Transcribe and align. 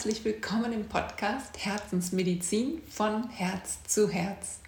Herzlich 0.00 0.24
willkommen 0.24 0.72
im 0.72 0.88
Podcast 0.88 1.58
Herzensmedizin 1.58 2.80
von 2.88 3.28
Herz 3.28 3.80
zu 3.86 4.08
Herz. 4.08 4.60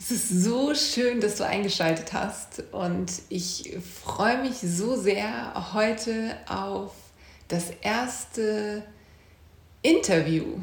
Es 0.00 0.10
ist 0.10 0.30
so 0.30 0.74
schön, 0.74 1.20
dass 1.20 1.36
du 1.36 1.44
eingeschaltet 1.44 2.14
hast 2.14 2.62
und 2.72 3.12
ich 3.28 3.76
freue 4.02 4.40
mich 4.40 4.54
so 4.54 4.96
sehr 4.96 5.74
heute 5.74 6.38
auf 6.48 6.94
das 7.48 7.68
erste 7.82 8.86
Interview 9.82 10.56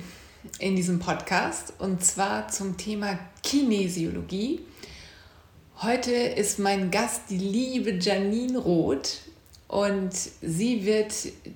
in 0.57 0.75
diesem 0.75 0.97
Podcast 0.97 1.75
und 1.77 2.03
zwar 2.03 2.47
zum 2.47 2.77
Thema 2.77 3.19
Kinesiologie. 3.43 4.61
Heute 5.83 6.13
ist 6.13 6.57
mein 6.57 6.89
Gast 6.89 7.29
die 7.29 7.37
liebe 7.37 7.91
Janine 7.91 8.57
Roth 8.57 9.19
und 9.67 10.13
sie 10.41 10.83
wird 10.83 11.13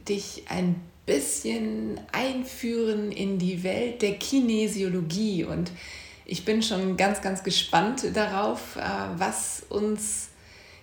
dich 0.07 0.43
ein 0.49 0.79
bisschen 1.05 1.99
einführen 2.11 3.11
in 3.11 3.37
die 3.37 3.63
Welt 3.63 4.01
der 4.01 4.15
Kinesiologie 4.15 5.43
und 5.43 5.71
ich 6.25 6.43
bin 6.43 6.63
schon 6.63 6.97
ganz, 6.97 7.21
ganz 7.21 7.43
gespannt 7.43 8.03
darauf, 8.15 8.75
äh, 8.77 8.81
was 9.17 9.63
uns, 9.69 10.29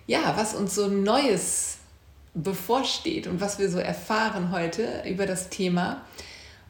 ja, 0.07 0.35
was 0.37 0.55
uns 0.55 0.75
so 0.77 0.87
Neues 0.87 1.79
bevorsteht 2.35 3.27
und 3.27 3.41
was 3.41 3.59
wir 3.59 3.69
so 3.69 3.79
erfahren 3.79 4.53
heute 4.53 5.03
über 5.07 5.27
das 5.27 5.49
Thema. 5.49 6.05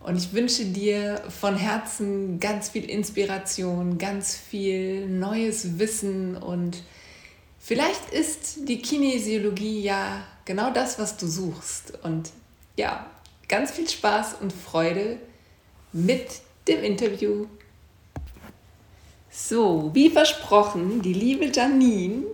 Und 0.01 0.17
ich 0.17 0.33
wünsche 0.33 0.65
dir 0.65 1.23
von 1.29 1.57
Herzen 1.57 2.41
ganz 2.41 2.71
viel 2.71 2.91
Inspiration, 2.91 3.99
ganz 3.99 4.35
viel 4.35 5.07
neues 5.07 5.79
Wissen 5.79 6.37
und 6.37 6.83
vielleicht 7.61 8.11
ist 8.11 8.69
die 8.69 8.83
Kinesiologie 8.83 9.83
ja 9.83 10.25
genau 10.45 10.71
das, 10.71 10.99
was 10.99 11.19
du 11.19 11.29
suchst. 11.29 11.93
Und 12.03 12.31
ja, 12.77 13.07
ganz 13.53 13.71
viel 13.71 13.87
Spaß 13.87 14.37
und 14.41 14.51
Freude 14.51 15.19
mit 15.93 16.41
dem 16.67 16.83
Interview. 16.83 17.45
So, 19.31 19.91
wie 19.93 20.09
versprochen, 20.09 21.03
die 21.03 21.13
liebe 21.13 21.45
Janine, 21.53 22.25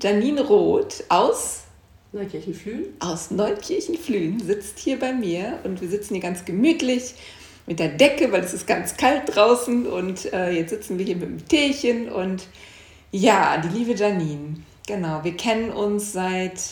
Janine 0.00 0.40
Roth 0.40 1.04
aus 1.10 1.64
Neukirchenflühen. 2.12 2.86
Aus 3.00 3.30
Neukirchenflühen 3.30 4.40
sitzt 4.40 4.78
hier 4.78 4.98
bei 4.98 5.12
mir 5.12 5.58
und 5.64 5.82
wir 5.82 5.90
sitzen 5.90 6.14
hier 6.14 6.22
ganz 6.22 6.46
gemütlich 6.46 7.16
mit 7.66 7.78
der 7.78 7.88
Decke, 7.88 8.32
weil 8.32 8.42
es 8.42 8.54
ist 8.54 8.66
ganz 8.66 8.96
kalt 8.96 9.24
draußen 9.26 9.86
und 9.86 10.32
äh, 10.32 10.52
jetzt 10.52 10.70
sitzen 10.70 10.96
wir 10.98 11.04
hier 11.04 11.16
mit 11.16 11.28
dem 11.28 11.48
Teechen 11.48 12.08
und 12.08 12.46
ja, 13.10 13.58
die 13.58 13.76
liebe 13.76 13.92
Janine, 13.92 14.56
genau, 14.86 15.22
wir 15.22 15.36
kennen 15.36 15.70
uns 15.70 16.14
seit 16.14 16.62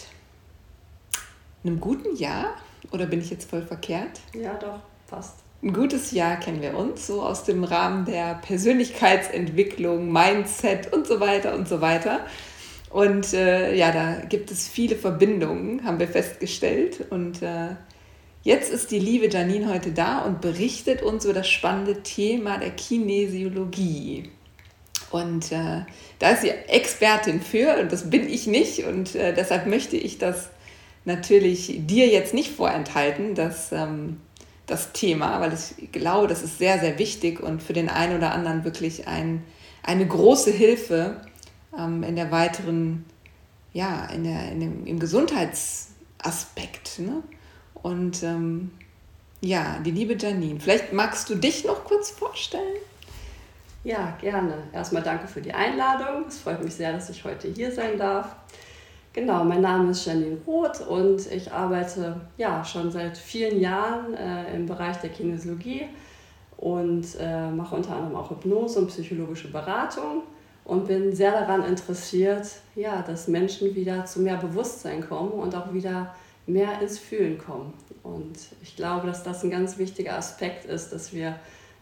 einem 1.63 1.81
guten 1.81 2.17
Jahr 2.17 2.55
oder 2.93 3.07
bin 3.07 3.21
ich 3.21 3.31
jetzt 3.31 3.49
voll 3.49 3.63
verkehrt? 3.63 4.21
Ja, 4.35 4.55
doch, 4.55 4.81
fast. 5.07 5.37
Ein 5.63 5.75
gutes 5.75 6.13
Jahr 6.13 6.37
kennen 6.41 6.63
wir 6.63 6.75
uns, 6.75 7.07
so 7.07 7.23
aus 7.23 7.45
dem 7.45 7.65
Rahmen 7.65 8.07
der 8.07 8.37
Persönlichkeitsentwicklung, 8.37 10.11
Mindset 10.11 10.93
und 10.93 11.07
so 11.07 11.21
weiter 11.21 11.55
und 11.55 11.69
so 11.69 11.83
weiter. 11.83 12.21
Und 12.89 13.35
äh, 13.35 13.75
ja, 13.75 13.93
da 13.93 14.23
gibt 14.27 14.51
es 14.51 14.69
viele 14.69 14.97
Verbindungen, 14.97 15.85
haben 15.85 16.01
wir 16.01 16.09
festgestellt. 16.09 17.05
Und 17.11 17.43
äh, 17.43 17.77
jetzt 18.43 18.73
ist 18.73 18.91
die 18.91 18.99
liebe 18.99 19.29
Janine 19.29 19.73
heute 19.73 19.93
da 19.93 20.21
und 20.21 20.41
berichtet 20.41 21.03
uns 21.03 21.25
über 21.25 21.35
das 21.35 21.49
spannende 21.49 22.03
Thema 22.03 22.59
der 22.59 22.71
Kinesiologie. 22.71 24.31
Und 25.11 25.53
äh, 25.53 25.83
da 26.19 26.31
ist 26.31 26.43
sie 26.43 26.51
Expertin 26.51 27.43
für 27.43 27.79
und 27.81 27.93
das 27.93 28.09
bin 28.09 28.29
ich 28.29 28.47
nicht. 28.47 28.85
Und 28.85 29.15
äh, 29.15 29.35
deshalb 29.35 29.67
möchte 29.67 29.97
ich 29.97 30.19
das 30.19 30.49
natürlich 31.05 31.87
dir 31.87 32.09
jetzt 32.09 32.35
nicht 32.35 32.51
vorenthalten, 32.51 33.35
dass 33.35 33.73
ähm, 33.73 34.21
das 34.67 34.93
Thema, 34.93 35.41
weil 35.41 35.53
ich 35.53 35.91
glaube, 35.93 36.27
das 36.29 36.43
ist 36.43 36.59
sehr, 36.59 36.79
sehr 36.79 36.99
wichtig 36.99 37.41
und 37.41 37.63
für 37.63 37.73
den 37.73 37.89
einen 37.89 38.17
oder 38.17 38.33
anderen 38.33 38.65
wirklich 38.65 39.09
ein, 39.09 39.43
eine 39.83 40.07
große 40.07 40.51
Hilfe 40.51 41.23
ähm, 41.77 42.03
in 42.03 42.17
der 42.17 42.31
weiteren, 42.31 43.05
ja, 43.73 44.07
in 44.07 44.25
der, 44.25 44.53
in 44.53 44.61
dem, 44.61 44.87
im 44.87 44.99
Gesundheitsaspekt. 45.01 46.99
Ne? 47.01 47.23
Und 47.75 48.23
ähm, 48.23 48.71
ja, 49.41 49.79
die 49.85 49.91
liebe 49.91 50.17
Janine, 50.17 50.61
vielleicht 50.61 50.93
magst 50.93 51.31
du 51.31 51.35
dich 51.35 51.65
noch 51.65 51.85
kurz 51.85 52.11
vorstellen? 52.11 52.77
Ja, 53.83 54.17
gerne. 54.21 54.55
Erstmal 54.73 55.03
danke 55.03 55.27
für 55.27 55.41
die 55.41 55.55
Einladung. 55.55 56.27
Es 56.29 56.39
freut 56.39 56.63
mich 56.63 56.75
sehr, 56.75 56.93
dass 56.93 57.09
ich 57.09 57.25
heute 57.25 57.49
hier 57.49 57.73
sein 57.73 57.97
darf. 57.97 58.37
Genau, 59.13 59.43
mein 59.43 59.61
Name 59.61 59.91
ist 59.91 60.07
Janine 60.07 60.39
Roth 60.47 60.87
und 60.87 61.27
ich 61.33 61.51
arbeite 61.51 62.21
ja 62.37 62.65
schon 62.65 62.93
seit 62.93 63.19
vielen 63.19 63.61
Jahren 63.61 64.15
äh, 64.15 64.55
im 64.55 64.67
Bereich 64.67 64.99
der 64.99 65.11
Kinesiologie 65.11 65.87
und 66.57 67.05
äh, 67.19 67.51
mache 67.51 67.75
unter 67.75 67.97
anderem 67.97 68.15
auch 68.15 68.31
Hypnose 68.31 68.79
und 68.79 68.87
psychologische 68.87 69.51
Beratung 69.51 70.23
und 70.65 70.87
bin 70.87 71.13
sehr 71.13 71.33
daran 71.33 71.65
interessiert, 71.65 72.47
ja, 72.77 73.03
dass 73.03 73.27
Menschen 73.27 73.75
wieder 73.75 74.05
zu 74.05 74.21
mehr 74.21 74.37
Bewusstsein 74.37 75.01
kommen 75.01 75.33
und 75.33 75.57
auch 75.57 75.73
wieder 75.75 76.15
mehr 76.47 76.81
ins 76.81 77.01
Fühlen 77.01 77.37
kommen. 77.37 77.75
Und 78.05 78.39
ich 78.63 78.77
glaube, 78.77 79.09
dass 79.09 79.25
das 79.25 79.43
ein 79.43 79.51
ganz 79.51 79.77
wichtiger 79.77 80.17
Aspekt 80.17 80.67
ist, 80.67 80.93
dass 80.93 81.13
wir 81.13 81.35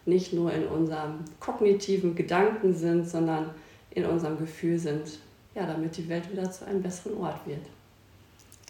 nicht 0.06 0.32
nur 0.32 0.50
in 0.50 0.66
unserem 0.66 1.26
kognitiven 1.40 2.14
Gedanken 2.14 2.74
sind, 2.74 3.06
sondern 3.06 3.50
in 3.90 4.06
unserem 4.06 4.38
Gefühl 4.38 4.78
sind, 4.78 5.18
ja, 5.58 5.66
damit 5.66 5.96
die 5.96 6.08
Welt 6.08 6.30
wieder 6.30 6.50
zu 6.50 6.66
einem 6.66 6.82
besseren 6.82 7.18
Ort 7.18 7.46
wird. 7.46 7.66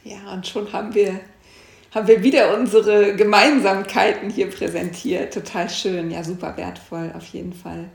Ja, 0.04 0.32
und 0.32 0.46
schon 0.46 0.72
haben 0.72 0.94
wir, 0.94 1.20
haben 1.94 2.08
wir 2.08 2.22
wieder 2.22 2.58
unsere 2.58 3.14
Gemeinsamkeiten 3.14 4.30
hier 4.30 4.48
präsentiert. 4.48 5.34
Total 5.34 5.68
schön, 5.68 6.10
ja, 6.10 6.24
super 6.24 6.56
wertvoll 6.56 7.12
auf 7.14 7.26
jeden 7.26 7.52
Fall. 7.52 7.90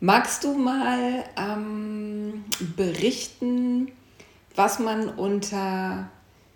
Magst 0.00 0.44
du 0.44 0.52
mal 0.52 1.24
ähm, 1.38 2.44
berichten, 2.76 3.90
was 4.54 4.78
man 4.78 5.08
unter 5.08 6.10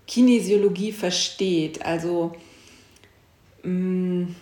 Kinesiologie 0.07 0.93
versteht? 0.93 1.83
Also, 1.85 2.33
mh, 3.63 3.71
mm, 3.71 4.37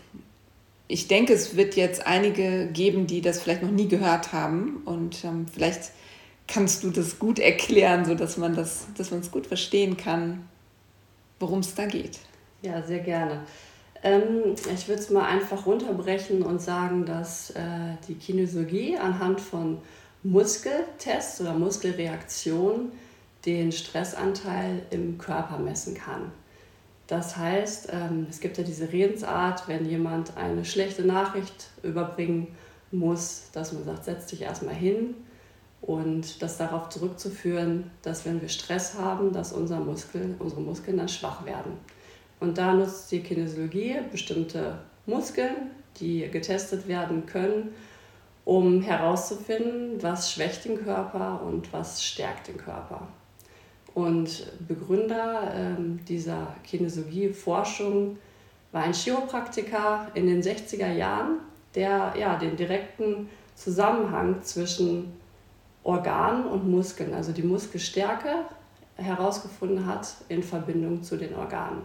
ich 0.91 1.07
denke, 1.07 1.35
es 1.35 1.55
wird 1.55 1.77
jetzt 1.77 2.07
einige 2.07 2.69
geben, 2.73 3.07
die 3.07 3.21
das 3.21 3.43
vielleicht 3.43 3.63
noch 3.63 3.71
nie 3.71 3.89
gehört 3.89 4.33
haben 4.33 4.79
und 4.87 5.23
ähm, 5.23 5.47
vielleicht 5.47 5.93
kannst 6.49 6.83
du 6.83 6.91
das 6.91 7.19
gut 7.19 7.39
erklären, 7.39 8.05
sodass 8.05 8.37
man 8.37 8.57
das, 8.57 8.87
dass 8.97 9.11
man 9.11 9.21
es 9.21 9.31
gut 9.31 9.47
verstehen 9.47 9.97
kann, 9.97 10.49
worum 11.39 11.61
es 11.61 11.75
da 11.75 11.87
geht? 11.87 12.19
Ja, 12.63 12.83
sehr 12.83 13.01
gerne. 13.01 13.43
Ähm, 14.03 14.55
ich 14.75 14.89
würde 14.89 15.01
es 15.01 15.11
mal 15.11 15.27
einfach 15.27 15.67
runterbrechen 15.67 16.43
und 16.43 16.61
sagen, 16.61 17.05
dass 17.05 17.51
äh, 17.51 17.61
die 18.09 18.15
Kinesiologie 18.15 18.97
anhand 18.97 19.41
von 19.41 19.79
Muskeltests 20.23 21.41
oder 21.41 21.55
Muskelreaktionen 21.55 22.93
den 23.45 23.71
Stressanteil 23.71 24.83
im 24.91 25.19
Körper 25.19 25.59
messen 25.59 25.95
kann. 25.95 26.33
Das 27.07 27.37
heißt, 27.37 27.89
ähm, 27.93 28.27
es 28.29 28.41
gibt 28.41 28.59
ja 28.59 28.65
diese 28.65 28.93
Redensart, 28.93 29.67
wenn 29.69 29.89
jemand 29.89 30.37
eine 30.37 30.65
schlechte 30.65 31.03
Nachricht 31.03 31.71
überbringen 31.83 32.49
muss, 32.91 33.45
dass 33.53 33.73
man 33.73 33.85
sagt, 33.85 34.05
setz 34.05 34.27
dich 34.27 34.43
erstmal 34.43 34.75
hin, 34.75 35.15
und 35.81 36.43
das 36.43 36.57
darauf 36.59 36.89
zurückzuführen, 36.89 37.91
dass 38.03 38.25
wenn 38.25 38.41
wir 38.41 38.49
Stress 38.49 38.99
haben, 38.99 39.33
dass 39.33 39.53
unser 39.53 39.81
Muskel, 39.81 40.35
unsere 40.39 40.61
Muskeln 40.61 40.97
dann 40.97 41.09
schwach 41.09 41.45
werden. 41.45 41.73
Und 42.41 42.59
da 42.59 42.73
nutzt 42.73 43.11
die 43.11 43.21
Kinesiologie 43.21 43.97
bestimmte 44.11 44.79
Muskeln, 45.07 45.71
die 46.01 46.29
getestet 46.29 46.87
werden 46.87 47.27
können, 47.27 47.75
um 48.45 48.83
herauszufinden, 48.83 50.03
was 50.03 50.33
schwächt 50.33 50.65
den 50.65 50.83
Körper 50.83 51.43
und 51.43 51.73
was 51.73 52.03
stärkt 52.03 52.49
den 52.49 52.57
Körper. 52.57 53.09
Und 53.95 54.47
Begründer 54.67 55.53
äh, 55.55 56.05
dieser 56.07 56.55
Kinesiologie-Forschung 56.65 58.17
war 58.73 58.83
ein 58.83 58.93
Chiropraktiker 58.93 60.09
in 60.15 60.27
den 60.27 60.43
60er 60.43 60.93
Jahren, 60.93 61.41
der 61.75 62.15
ja, 62.19 62.37
den 62.37 62.57
direkten 62.57 63.29
Zusammenhang 63.55 64.43
zwischen 64.43 65.13
Organen 65.89 66.45
und 66.45 66.71
Muskeln, 66.71 67.15
also 67.15 67.33
die 67.33 67.43
Muskelstärke 67.43 68.45
herausgefunden 68.97 69.87
hat 69.87 70.17
in 70.29 70.43
Verbindung 70.43 71.03
zu 71.03 71.17
den 71.17 71.35
Organen. 71.35 71.81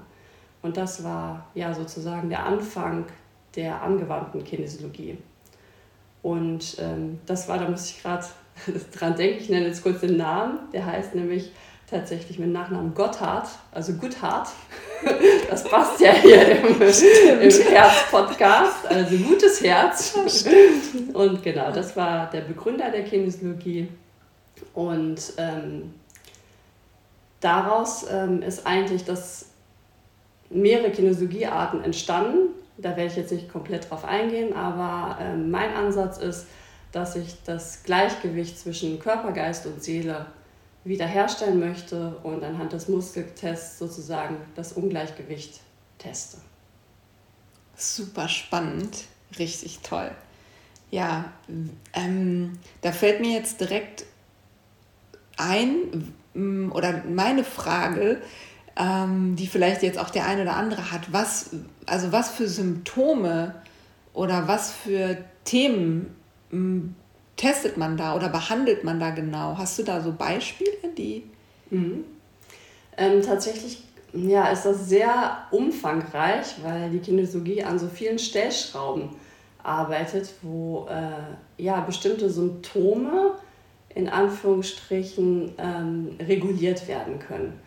Und 0.62 0.76
das 0.76 1.06
war 1.06 1.48
ja 1.54 1.74
sozusagen 1.74 2.28
der 2.28 2.46
Anfang 2.46 3.06
der 3.56 3.82
angewandten 3.82 4.44
Kinesiologie. 4.44 5.18
Und 6.22 6.76
ähm, 6.80 7.20
das 7.26 7.48
war, 7.48 7.60
da 7.60 7.70
muss 7.70 7.92
ich 7.92 8.02
gerade 8.02 8.26
dran 8.98 9.16
denken, 9.16 9.40
ich 9.40 9.50
nenne 9.50 9.68
jetzt 9.68 9.84
kurz 9.84 10.02
den 10.02 10.18
Namen, 10.18 10.60
der 10.74 10.86
heißt 10.86 11.16
nämlich 11.16 11.54
tatsächlich 11.94 12.40
mit 12.40 12.50
Nachnamen 12.50 12.94
Gotthard, 12.94 13.48
also 13.72 13.94
Guthard. 13.94 14.50
Das 15.50 15.66
passt 15.66 16.00
ja 16.00 16.14
hier 16.14 16.60
im, 16.60 16.82
im 16.82 17.52
Herz-Podcast, 17.52 18.88
also 18.88 19.18
gutes 19.18 19.62
Herz. 19.62 20.16
Und 21.14 21.44
genau, 21.44 21.72
das 21.74 21.98
war 21.98 22.30
der 22.30 22.40
Begründer 22.42 22.90
der 22.90 23.04
Kinesiologie. 23.04 23.90
Und 24.74 25.34
ähm, 25.38 25.94
daraus 27.42 28.06
ähm, 28.10 28.42
ist 28.42 28.66
eigentlich 28.66 29.04
das 29.04 29.48
mehrere 30.50 30.92
Kinesologiearten 30.92 31.84
entstanden. 31.84 32.54
Da 32.78 32.92
werde 32.92 33.08
ich 33.08 33.18
jetzt 33.18 33.34
nicht 33.34 33.52
komplett 33.52 33.90
drauf 33.90 34.06
eingehen, 34.06 34.56
aber 34.56 35.18
äh, 35.20 35.36
mein 35.36 35.74
Ansatz 35.74 36.18
ist, 36.18 36.48
dass 36.94 37.18
ich 37.18 37.44
das 37.44 37.84
Gleichgewicht 37.84 38.58
zwischen 38.58 39.00
Körper, 39.00 39.34
Geist 39.34 39.66
und 39.66 39.84
Seele 39.84 40.28
wiederherstellen 40.84 41.60
möchte 41.60 42.16
und 42.24 42.44
anhand 42.44 42.74
des 42.74 42.88
Muskeltests 42.88 43.80
sozusagen 43.80 44.38
das 44.56 44.74
Ungleichgewicht 44.74 45.62
teste. 45.98 46.38
Super 47.76 48.28
spannend, 48.28 49.06
richtig 49.40 49.80
toll. 49.80 50.12
Ja, 50.92 51.32
ähm, 51.94 52.60
da 52.82 52.92
fällt 52.92 53.22
mir 53.22 53.32
jetzt 53.32 53.60
direkt 53.60 54.06
ein, 55.38 56.14
oder 56.36 57.04
meine 57.10 57.44
Frage, 57.44 58.22
ähm, 58.76 59.36
die 59.36 59.48
vielleicht 59.48 59.84
jetzt 59.84 59.98
auch 59.98 60.10
der 60.10 60.26
eine 60.26 60.44
oder 60.44 60.56
andere 60.56 60.92
hat, 60.92 61.12
was, 61.12 61.52
also 61.86 62.12
was 62.12 62.30
für 62.30 62.48
Symptome 62.48 63.56
oder 64.14 64.48
was 64.48 64.72
für 64.72 65.18
Themen 65.46 66.16
m, 66.52 66.96
testet 67.38 67.78
man 67.78 67.98
da 67.98 68.16
oder 68.16 68.30
behandelt 68.30 68.84
man 68.84 69.00
da 69.00 69.10
genau? 69.12 69.58
Hast 69.58 69.80
du 69.80 69.84
da 69.84 70.02
so 70.02 70.14
Beispiele, 70.14 70.72
die? 70.98 71.24
Mhm. 71.70 72.06
Ähm, 72.98 73.22
tatsächlich 73.22 73.84
ja, 74.14 74.50
ist 74.50 74.66
das 74.66 74.88
sehr 74.88 75.38
umfangreich, 75.52 76.56
weil 76.62 76.92
die 76.92 77.00
Kinesiologie 77.00 77.64
an 77.64 77.80
so 77.80 77.88
vielen 77.88 78.20
Stellschrauben 78.20 79.10
arbeitet, 79.64 80.34
wo 80.42 80.88
äh, 80.90 81.62
ja, 81.62 81.80
bestimmte 81.82 82.30
Symptome 82.30 83.32
in 83.96 84.10
Anführungsstrichen 84.10 85.54
ähm, 85.58 86.10
reguliert 86.20 86.88
werden 86.88 87.20
können. 87.20 87.60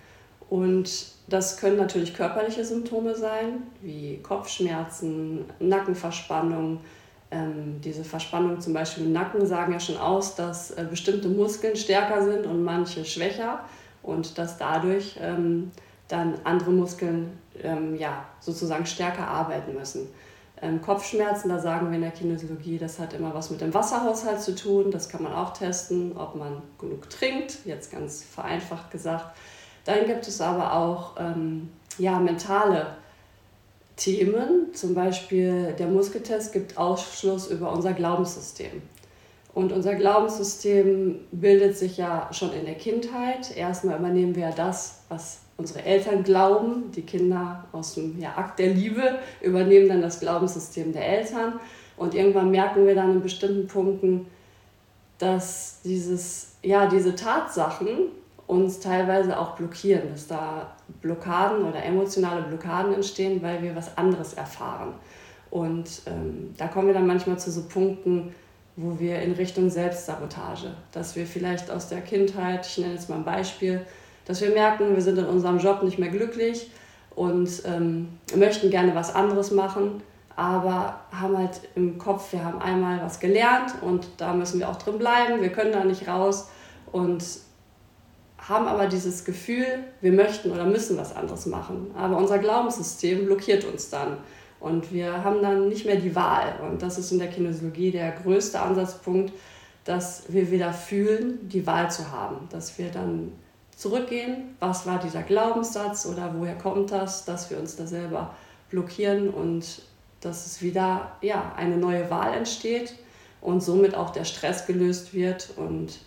Und 0.49 0.89
das 1.29 1.57
können 1.57 1.77
natürlich 1.77 2.15
körperliche 2.15 2.65
Symptome 2.65 3.15
sein, 3.15 3.65
wie 3.83 4.19
Kopfschmerzen, 4.23 5.45
Nackenverspannung. 5.59 6.81
Ähm, 7.31 7.81
diese 7.83 8.05
Verspannung 8.05 8.61
zum 8.61 8.73
Beispiel 8.73 9.05
im 9.05 9.13
Nacken 9.13 9.47
sagen 9.47 9.73
ja 9.73 9.81
schon 9.81 9.97
aus, 9.97 10.37
dass 10.37 10.71
äh, 10.71 10.87
bestimmte 10.89 11.29
Muskeln 11.29 11.75
stärker 11.75 12.23
sind 12.23 12.47
und 12.47 12.63
manche 12.63 13.05
schwächer 13.05 13.61
und 14.03 14.39
dass 14.39 14.59
dadurch 14.59 15.17
ähm, 15.21 15.73
dann 16.09 16.35
andere 16.45 16.71
Muskeln 16.71 17.37
ähm, 17.63 17.97
ja, 17.97 18.25
sozusagen 18.39 18.87
stärker 18.87 19.27
arbeiten 19.27 19.75
müssen. 19.75 20.09
Ähm, 20.63 20.81
Kopfschmerzen, 20.81 21.49
da 21.49 21.59
sagen 21.59 21.89
wir 21.89 21.97
in 21.97 22.03
der 22.03 22.13
Kinesiologie, 22.13 22.79
das 22.79 22.99
hat 22.99 23.13
immer 23.13 23.35
was 23.35 23.51
mit 23.51 23.61
dem 23.61 23.75
Wasserhaushalt 23.75 24.41
zu 24.41 24.55
tun. 24.55 24.91
Das 24.91 25.09
kann 25.09 25.23
man 25.23 25.33
auch 25.33 25.53
testen, 25.53 26.17
ob 26.17 26.35
man 26.37 26.63
genug 26.79 27.11
trinkt, 27.11 27.59
jetzt 27.67 27.91
ganz 27.91 28.23
vereinfacht 28.23 28.91
gesagt. 28.91 29.37
Dann 29.85 30.07
gibt 30.07 30.27
es 30.27 30.41
aber 30.41 30.73
auch 30.73 31.17
ähm, 31.19 31.71
ja, 31.99 32.19
mentale 32.19 32.97
Themen, 33.97 34.75
zum 34.75 34.95
Beispiel 34.95 35.75
der 35.79 35.89
Muskeltest 35.89 36.53
gibt 36.53 36.77
Ausschluss 36.77 37.51
über 37.51 37.73
unser 37.73 37.95
Glaubenssystem. 37.95 38.83
Und 39.55 39.73
unser 39.73 39.95
Glaubenssystem 39.95 41.21
bildet 41.33 41.79
sich 41.79 41.97
ja 41.97 42.29
schon 42.31 42.53
in 42.53 42.67
der 42.67 42.75
Kindheit. 42.75 43.57
Erstmal 43.57 43.99
übernehmen 43.99 44.37
wir 44.37 44.51
das, 44.51 45.01
was 45.09 45.39
unsere 45.57 45.83
Eltern 45.83 46.25
glauben. 46.25 46.91
Die 46.95 47.01
Kinder 47.01 47.65
aus 47.73 47.95
dem 47.95 48.21
ja, 48.21 48.37
Akt 48.37 48.59
der 48.59 48.75
Liebe 48.75 49.19
übernehmen 49.41 49.89
dann 49.89 50.03
das 50.03 50.21
Glaubenssystem 50.21 50.93
der 50.93 51.09
Eltern. 51.09 51.59
Und 51.97 52.15
irgendwann 52.15 52.51
merken 52.51 52.87
wir 52.87 52.95
dann 52.95 53.13
in 53.13 53.23
bestimmten 53.23 53.67
Punkten, 53.67 54.27
dass 55.17 55.81
dieses, 55.83 56.57
ja, 56.63 56.87
diese 56.87 57.15
Tatsachen 57.15 58.11
uns 58.47 58.81
teilweise 58.81 59.39
auch 59.39 59.57
blockieren, 59.57 60.11
dass 60.11 60.27
da 60.27 60.76
Blockaden 61.01 61.65
oder 61.65 61.85
emotionale 61.85 62.43
Blockaden 62.43 62.95
entstehen, 62.95 63.43
weil 63.43 63.63
wir 63.63 63.75
was 63.75 63.97
anderes 63.97 64.35
erfahren. 64.35 64.95
Und 65.51 66.03
ähm, 66.07 66.55
da 66.57 66.69
kommen 66.69 66.89
wir 66.89 66.95
dann 66.95 67.07
manchmal 67.07 67.39
zu 67.39 67.51
so 67.51 67.63
Punkten, 67.63 68.35
wo 68.77 68.99
wir 68.99 69.21
in 69.23 69.33
Richtung 69.33 69.71
Selbstsabotage, 69.71 70.75
dass 70.93 71.17
wir 71.17 71.27
vielleicht 71.27 71.71
aus 71.71 71.89
der 71.89 72.03
Kindheit, 72.03 72.67
ich 72.67 72.79
nenne 72.79 72.95
jetzt 72.95 73.09
mal 73.09 73.17
ein 73.17 73.25
Beispiel, 73.25 73.81
dass 74.27 74.41
wir 74.41 74.51
merken, 74.51 74.95
wir 74.95 75.03
sind 75.03 75.19
in 75.19 75.25
unserem 75.25 75.59
Job 75.59 75.83
nicht 75.83 75.99
mehr 75.99 76.11
glücklich 76.11 76.71
und 77.15 77.63
ähm, 77.65 78.19
möchten 78.35 78.71
gerne 78.71 78.95
was 78.95 79.15
anderes 79.15 79.51
machen, 79.51 80.03
aber 80.35 81.01
haben 81.11 81.39
halt 81.39 81.61
im 81.75 81.97
Kopf, 81.97 82.33
wir 82.33 82.45
haben 82.45 82.61
einmal 82.61 83.01
was 83.01 83.19
gelernt 83.19 83.73
und 83.81 84.07
da 84.19 84.35
müssen 84.35 84.59
wir 84.59 84.69
auch 84.69 84.77
drin 84.77 84.99
bleiben, 84.99 85.41
wir 85.41 85.51
können 85.51 85.73
da 85.73 85.85
nicht 85.85 86.07
raus 86.07 86.51
und 86.93 87.25
haben 88.39 88.67
aber 88.67 88.87
dieses 88.87 89.25
Gefühl, 89.25 89.67
wir 90.01 90.13
möchten 90.13 90.53
oder 90.53 90.65
müssen 90.65 90.97
was 90.99 91.15
anderes 91.15 91.47
machen. 91.47 91.91
Aber 91.97 92.17
unser 92.17 92.39
Glaubenssystem 92.39 93.27
blockiert 93.27 93.65
uns 93.65 93.91
dann. 93.91 94.19
Und 94.61 94.93
wir 94.93 95.25
haben 95.25 95.43
dann 95.43 95.69
nicht 95.69 95.87
mehr 95.87 95.97
die 95.97 96.15
Wahl. 96.15 96.55
Und 96.63 96.83
das 96.83 96.99
ist 96.99 97.13
in 97.13 97.19
der 97.19 97.29
Kinesiologie 97.29 97.91
der 97.91 98.13
größte 98.13 98.61
Ansatzpunkt, 98.61 99.33
dass 99.85 100.25
wir 100.29 100.51
wieder 100.51 100.73
fühlen, 100.73 101.49
die 101.49 101.67
Wahl 101.67 101.91
zu 101.91 102.11
haben. 102.11 102.49
Dass 102.51 102.79
wir 102.79 102.91
dann 102.91 103.33
zurückgehen, 103.77 104.57
was 104.59 104.87
war 104.87 104.99
dieser 104.99 105.23
Glaubenssatz 105.23 106.07
oder 106.07 106.35
woher 106.37 106.57
kommt 106.57 106.91
das, 106.91 107.25
dass 107.25 107.51
wir 107.51 107.59
uns 107.59 107.77
da 107.77 107.87
selber 107.87 108.35
blockieren 108.71 109.29
und 109.29 109.83
dass 110.21 110.47
es 110.47 110.63
wieder 110.63 111.13
ja, 111.21 111.53
eine 111.57 111.77
neue 111.77 112.11
Wahl 112.11 112.35
entsteht 112.35 112.95
und 113.41 113.63
somit 113.63 113.95
auch 113.95 114.11
der 114.11 114.25
Stress 114.25 114.67
gelöst 114.67 115.15
wird 115.15 115.51
und 115.57 115.99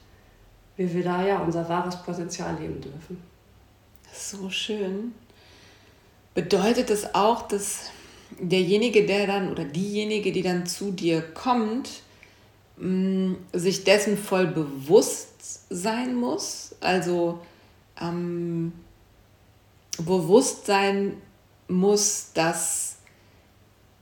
wir 0.79 0.93
wieder 0.93 1.27
ja, 1.27 1.39
unser 1.39 1.67
wahres 1.67 1.97
Potenzial 1.97 2.55
leben 2.57 2.79
dürfen. 2.79 3.21
So 4.13 4.49
schön. 4.49 5.13
Bedeutet 6.33 6.89
das 6.89 7.13
auch, 7.13 7.49
dass 7.49 7.89
derjenige, 8.39 9.05
der 9.05 9.27
dann 9.27 9.51
oder 9.51 9.65
diejenige, 9.65 10.31
die 10.31 10.41
dann 10.41 10.65
zu 10.65 10.91
dir 10.91 11.21
kommt, 11.21 11.89
mm, 12.77 13.33
sich 13.51 13.83
dessen 13.83 14.17
voll 14.17 14.47
bewusst 14.47 15.67
sein 15.69 16.15
muss? 16.15 16.75
Also 16.79 17.39
ähm, 17.99 18.71
bewusst 19.97 20.65
sein 20.65 21.17
muss, 21.67 22.31
dass 22.33 22.95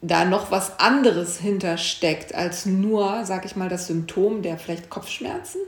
da 0.03 0.25
noch 0.25 0.51
was 0.51 0.79
anderes 0.79 1.39
hintersteckt 1.39 2.36
als 2.36 2.67
nur, 2.67 3.25
sag 3.25 3.46
ich 3.46 3.55
mal, 3.55 3.67
das 3.67 3.88
Symptom 3.88 4.43
der 4.43 4.60
vielleicht 4.60 4.91
Kopfschmerzen? 4.91 5.60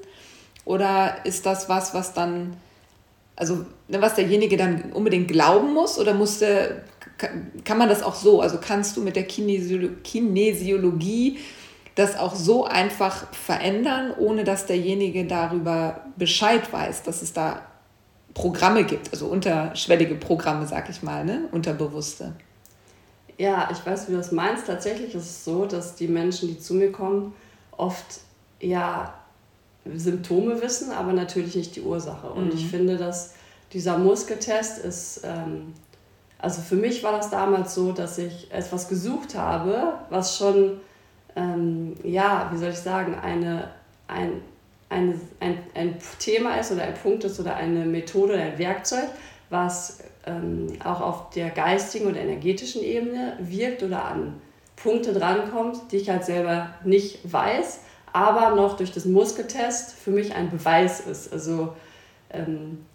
Oder 0.69 1.25
ist 1.25 1.45
das 1.47 1.67
was, 1.67 1.95
was 1.95 2.13
dann, 2.13 2.55
also 3.35 3.65
ne, 3.87 3.99
was 4.03 4.13
derjenige 4.13 4.55
dann 4.55 4.91
unbedingt 4.93 5.27
glauben 5.27 5.73
muss? 5.73 5.97
Oder 5.97 6.13
muss 6.13 6.37
der, 6.37 6.83
kann 7.65 7.79
man 7.79 7.89
das 7.89 8.03
auch 8.03 8.13
so? 8.13 8.39
Also 8.39 8.59
kannst 8.61 8.95
du 8.95 9.01
mit 9.01 9.15
der 9.15 9.23
Kinesiologie 9.23 11.39
das 11.95 12.19
auch 12.19 12.35
so 12.35 12.65
einfach 12.65 13.33
verändern, 13.33 14.13
ohne 14.15 14.43
dass 14.43 14.67
derjenige 14.67 15.25
darüber 15.25 16.01
Bescheid 16.17 16.71
weiß, 16.71 17.01
dass 17.01 17.23
es 17.23 17.33
da 17.33 17.63
Programme 18.35 18.83
gibt, 18.83 19.11
also 19.11 19.25
unterschwellige 19.25 20.13
Programme, 20.13 20.67
sag 20.67 20.87
ich 20.91 21.01
mal, 21.01 21.25
ne? 21.25 21.49
unterbewusste. 21.51 22.35
Ja, 23.39 23.69
ich 23.71 23.83
weiß, 23.83 24.07
wie 24.07 24.11
du 24.11 24.19
das 24.19 24.31
meinst. 24.31 24.67
Tatsächlich 24.67 25.15
ist 25.15 25.23
es 25.23 25.43
so, 25.43 25.65
dass 25.65 25.95
die 25.95 26.07
Menschen, 26.07 26.47
die 26.47 26.59
zu 26.59 26.75
mir 26.75 26.91
kommen, 26.91 27.33
oft 27.71 28.19
ja 28.59 29.15
Symptome 29.95 30.61
wissen, 30.61 30.91
aber 30.91 31.13
natürlich 31.13 31.55
nicht 31.55 31.75
die 31.75 31.81
Ursache. 31.81 32.29
Und 32.29 32.47
mhm. 32.47 32.51
ich 32.53 32.67
finde, 32.67 32.97
dass 32.97 33.33
dieser 33.73 33.97
Muskeltest 33.97 34.79
ist, 34.79 35.21
ähm, 35.23 35.73
also 36.37 36.61
für 36.61 36.75
mich 36.75 37.03
war 37.03 37.13
das 37.13 37.29
damals 37.29 37.75
so, 37.75 37.91
dass 37.91 38.17
ich 38.17 38.51
etwas 38.51 38.87
gesucht 38.87 39.35
habe, 39.35 39.93
was 40.09 40.37
schon, 40.37 40.79
ähm, 41.35 41.95
ja, 42.03 42.49
wie 42.51 42.57
soll 42.57 42.69
ich 42.69 42.79
sagen, 42.79 43.15
eine, 43.15 43.69
ein, 44.07 44.41
ein, 44.89 45.19
ein, 45.39 45.57
ein 45.75 45.97
Thema 46.19 46.55
ist 46.55 46.71
oder 46.71 46.83
ein 46.83 46.93
Punkt 46.95 47.23
ist 47.25 47.39
oder 47.39 47.55
eine 47.55 47.85
Methode 47.85 48.33
oder 48.33 48.43
ein 48.43 48.57
Werkzeug, 48.57 49.09
was 49.49 49.99
ähm, 50.25 50.67
auch 50.83 51.01
auf 51.01 51.29
der 51.31 51.49
geistigen 51.49 52.07
oder 52.07 52.19
energetischen 52.19 52.83
Ebene 52.83 53.37
wirkt 53.39 53.83
oder 53.83 54.05
an 54.05 54.33
Punkte 54.75 55.13
drankommt, 55.13 55.91
die 55.91 55.97
ich 55.97 56.09
halt 56.09 56.23
selber 56.23 56.69
nicht 56.85 57.19
weiß 57.31 57.81
aber 58.13 58.55
noch 58.55 58.77
durch 58.77 58.91
das 58.91 59.05
Muskeltest 59.05 59.93
für 59.93 60.11
mich 60.11 60.35
ein 60.35 60.49
Beweis 60.49 60.99
ist. 61.01 61.31
Also 61.31 61.73
ähm, 62.31 62.85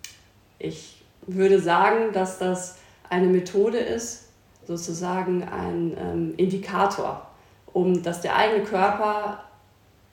ich 0.58 1.02
würde 1.26 1.60
sagen, 1.60 2.12
dass 2.12 2.38
das 2.38 2.76
eine 3.08 3.26
Methode 3.26 3.78
ist, 3.78 4.28
sozusagen 4.66 5.42
ein 5.44 5.96
ähm, 5.98 6.34
Indikator, 6.36 7.28
um 7.72 8.02
dass 8.02 8.20
der 8.20 8.36
eigene 8.36 8.64
Körper 8.64 9.44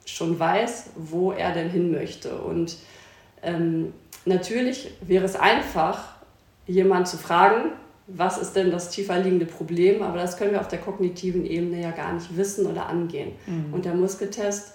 schon 0.06 0.40
weiß, 0.40 0.92
wo 0.96 1.32
er 1.32 1.54
denn 1.54 1.70
hin 1.70 1.92
möchte. 1.92 2.36
Und 2.38 2.78
ähm, 3.44 3.94
natürlich 4.26 4.92
wäre 5.02 5.26
es 5.26 5.36
einfach, 5.36 6.16
jemanden 6.68 7.06
zu 7.06 7.18
fragen, 7.18 7.72
was 8.08 8.38
ist 8.38 8.56
denn 8.56 8.72
das 8.72 8.90
tiefer 8.90 9.20
liegende 9.20 9.46
Problem, 9.46 10.02
aber 10.02 10.18
das 10.18 10.38
können 10.38 10.52
wir 10.52 10.60
auf 10.60 10.68
der 10.68 10.80
kognitiven 10.80 11.46
Ebene 11.46 11.82
ja 11.82 11.92
gar 11.92 12.14
nicht 12.14 12.36
wissen 12.36 12.66
oder 12.66 12.88
angehen. 12.88 13.32
Mhm. 13.48 13.74
Und 13.74 13.86
der 13.86 13.94
Muskeltest 13.94 14.74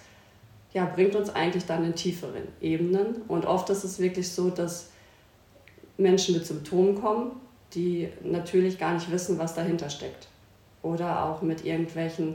ja, 0.77 0.85
bringt 0.85 1.17
uns 1.17 1.31
eigentlich 1.31 1.65
dann 1.65 1.87
in 1.87 1.95
tieferen 1.95 2.49
Ebenen. 2.61 3.23
Und 3.29 3.47
oft 3.47 3.71
ist 3.71 3.83
es 3.83 3.99
wirklich 3.99 4.31
so, 4.31 4.51
dass 4.51 4.91
Menschen 5.97 6.35
mit 6.35 6.45
Symptomen 6.45 7.01
kommen, 7.01 7.31
die 7.73 8.11
natürlich 8.23 8.79
gar 8.79 8.93
nicht 8.93 9.11
wissen, 9.11 9.39
was 9.39 9.55
dahinter 9.55 9.89
steckt. 9.89 10.29
Oder 10.83 11.25
auch 11.25 11.41
mit 11.41 11.65
irgendwelchen 11.65 12.35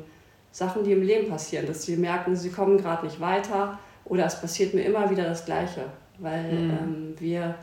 Sachen, 0.52 0.84
die 0.84 0.92
im 0.92 1.04
Leben 1.04 1.30
passieren, 1.30 1.68
dass 1.68 1.84
sie 1.84 1.96
merken, 1.98 2.36
sie 2.36 2.50
kommen 2.50 2.80
gerade 2.80 3.06
nicht 3.06 3.20
weiter 3.20 3.78
oder 4.06 4.26
es 4.26 4.42
passiert 4.42 4.74
mir 4.74 4.86
immer 4.86 5.12
wieder 5.12 5.26
das 5.26 5.46
Gleiche, 5.46 5.86
weil 6.18 6.52
mhm. 6.52 6.70
ähm, 6.72 7.16
wir 7.20 7.56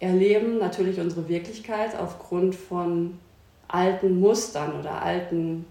erleben 0.00 0.58
natürlich 0.58 1.00
unsere 1.00 1.30
Wirklichkeit 1.30 1.98
aufgrund 1.98 2.54
von 2.54 3.18
alten 3.68 4.20
Mustern 4.20 4.78
oder 4.78 5.00
alten 5.00 5.64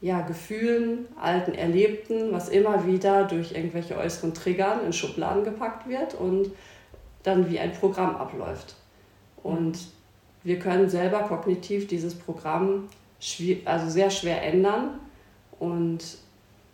ja, 0.00 0.20
Gefühlen, 0.20 1.06
alten 1.20 1.54
Erlebten, 1.54 2.32
was 2.32 2.48
immer 2.48 2.86
wieder 2.86 3.24
durch 3.24 3.52
irgendwelche 3.52 3.96
äußeren 3.96 4.34
Triggern 4.34 4.84
in 4.84 4.92
Schubladen 4.92 5.44
gepackt 5.44 5.88
wird 5.88 6.14
und 6.14 6.50
dann 7.22 7.50
wie 7.50 7.58
ein 7.58 7.72
Programm 7.72 8.16
abläuft. 8.16 8.74
Und 9.42 9.78
wir 10.42 10.58
können 10.58 10.90
selber 10.90 11.20
kognitiv 11.20 11.86
dieses 11.86 12.14
Programm 12.14 12.88
also 13.64 13.88
sehr 13.88 14.10
schwer 14.10 14.42
ändern. 14.42 15.00
Und 15.58 16.18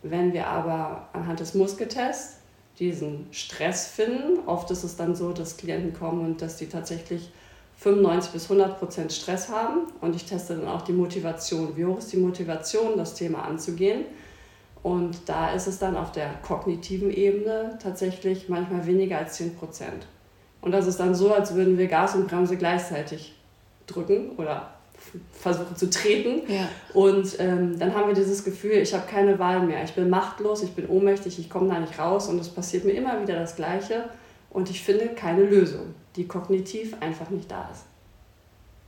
wenn 0.02 0.32
wir 0.32 0.48
aber 0.48 1.08
anhand 1.12 1.40
des 1.40 1.54
Muskeltests 1.54 2.38
diesen 2.78 3.26
Stress 3.30 3.86
finden, 3.86 4.40
oft 4.46 4.70
ist 4.70 4.82
es 4.82 4.96
dann 4.96 5.14
so, 5.14 5.32
dass 5.32 5.56
Klienten 5.56 5.92
kommen 5.92 6.24
und 6.24 6.42
dass 6.42 6.56
die 6.56 6.68
tatsächlich 6.68 7.30
95 7.80 8.32
bis 8.32 8.44
100 8.44 8.78
Prozent 8.78 9.10
Stress 9.10 9.48
haben 9.48 9.86
und 10.02 10.14
ich 10.14 10.26
teste 10.26 10.54
dann 10.54 10.68
auch 10.68 10.82
die 10.82 10.92
Motivation. 10.92 11.74
Wie 11.76 11.86
hoch 11.86 11.98
ist 11.98 12.12
die 12.12 12.18
Motivation, 12.18 12.98
das 12.98 13.14
Thema 13.14 13.42
anzugehen? 13.42 14.04
Und 14.82 15.16
da 15.26 15.52
ist 15.52 15.66
es 15.66 15.78
dann 15.78 15.96
auf 15.96 16.12
der 16.12 16.34
kognitiven 16.42 17.10
Ebene 17.10 17.78
tatsächlich 17.82 18.50
manchmal 18.50 18.86
weniger 18.86 19.18
als 19.18 19.34
10 19.34 19.56
Prozent. 19.56 20.06
Und 20.60 20.72
das 20.72 20.86
ist 20.86 21.00
dann 21.00 21.14
so, 21.14 21.32
als 21.32 21.54
würden 21.54 21.78
wir 21.78 21.86
Gas 21.86 22.14
und 22.14 22.28
Bremse 22.28 22.58
gleichzeitig 22.58 23.34
drücken 23.86 24.32
oder 24.36 24.74
versuchen 25.32 25.74
zu 25.74 25.88
treten. 25.88 26.42
Ja. 26.52 26.68
Und 26.92 27.40
ähm, 27.40 27.78
dann 27.78 27.94
haben 27.94 28.08
wir 28.08 28.14
dieses 28.14 28.44
Gefühl, 28.44 28.72
ich 28.72 28.92
habe 28.92 29.06
keine 29.06 29.38
Wahl 29.38 29.60
mehr. 29.66 29.82
Ich 29.84 29.94
bin 29.94 30.10
machtlos, 30.10 30.62
ich 30.62 30.72
bin 30.72 30.86
ohnmächtig, 30.86 31.38
ich 31.38 31.48
komme 31.48 31.72
da 31.72 31.80
nicht 31.80 31.98
raus 31.98 32.28
und 32.28 32.38
es 32.38 32.50
passiert 32.50 32.84
mir 32.84 32.92
immer 32.92 33.22
wieder 33.22 33.36
das 33.36 33.56
Gleiche 33.56 34.04
und 34.50 34.68
ich 34.68 34.82
finde 34.82 35.08
keine 35.08 35.44
Lösung 35.44 35.94
die 36.16 36.26
kognitiv 36.26 36.94
einfach 37.00 37.30
nicht 37.30 37.50
da 37.50 37.68
ist. 37.70 37.84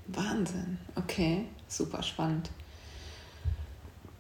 Wahnsinn, 0.09 0.79
okay, 0.97 1.45
super 1.69 2.03
spannend. 2.03 2.51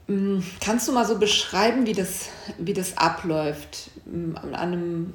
Mm, 0.06 0.38
kannst 0.60 0.88
du 0.88 0.92
mal 0.92 1.06
so 1.06 1.18
beschreiben, 1.18 1.86
wie 1.86 1.92
das, 1.92 2.28
wie 2.58 2.72
das 2.72 2.96
abläuft? 2.96 3.90
Mm, 4.04 4.36
an 4.36 4.54
einem, 4.54 5.12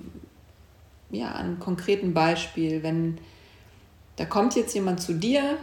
ja, 1.09 1.27
an 1.31 1.45
einem 1.45 1.59
konkreten 1.59 2.13
Beispiel, 2.13 2.83
wenn 2.83 3.17
da 4.17 4.25
kommt 4.25 4.55
jetzt 4.55 4.73
jemand 4.73 5.01
zu 5.01 5.13
dir 5.13 5.57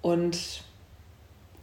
und 0.00 0.62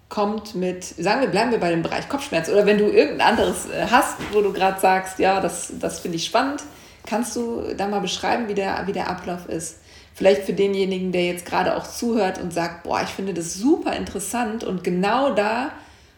kommt 0.09 0.55
mit, 0.55 0.83
sagen 0.83 1.21
wir, 1.21 1.27
bleiben 1.27 1.51
wir 1.51 1.59
bei 1.59 1.71
dem 1.71 1.81
Bereich 1.81 2.07
Kopfschmerz 2.07 2.47
oder 2.49 2.65
wenn 2.65 2.77
du 2.77 2.85
irgendein 2.85 3.29
anderes 3.29 3.67
äh, 3.69 3.87
hast, 3.89 4.17
wo 4.31 4.41
du 4.41 4.53
gerade 4.53 4.79
sagst, 4.79 5.19
ja, 5.19 5.41
das, 5.41 5.73
das 5.79 5.99
finde 5.99 6.17
ich 6.17 6.25
spannend, 6.25 6.63
kannst 7.05 7.35
du 7.35 7.73
da 7.75 7.87
mal 7.87 7.99
beschreiben, 7.99 8.47
wie 8.47 8.53
der, 8.53 8.85
wie 8.85 8.93
der 8.93 9.09
Ablauf 9.09 9.49
ist? 9.49 9.79
Vielleicht 10.15 10.43
für 10.43 10.53
denjenigen, 10.53 11.11
der 11.11 11.25
jetzt 11.25 11.45
gerade 11.45 11.75
auch 11.75 11.85
zuhört 11.85 12.41
und 12.41 12.53
sagt, 12.53 12.83
boah, 12.83 13.01
ich 13.03 13.09
finde 13.09 13.33
das 13.33 13.53
super 13.53 13.93
interessant 13.93 14.63
und 14.63 14.83
genau 14.83 15.35
da 15.35 15.71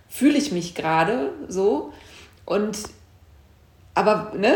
fühle 0.08 0.38
ich 0.38 0.52
mich 0.52 0.76
gerade 0.76 1.34
so. 1.50 1.92
Und 2.46 2.78
aber 3.96 4.34
ne, 4.38 4.54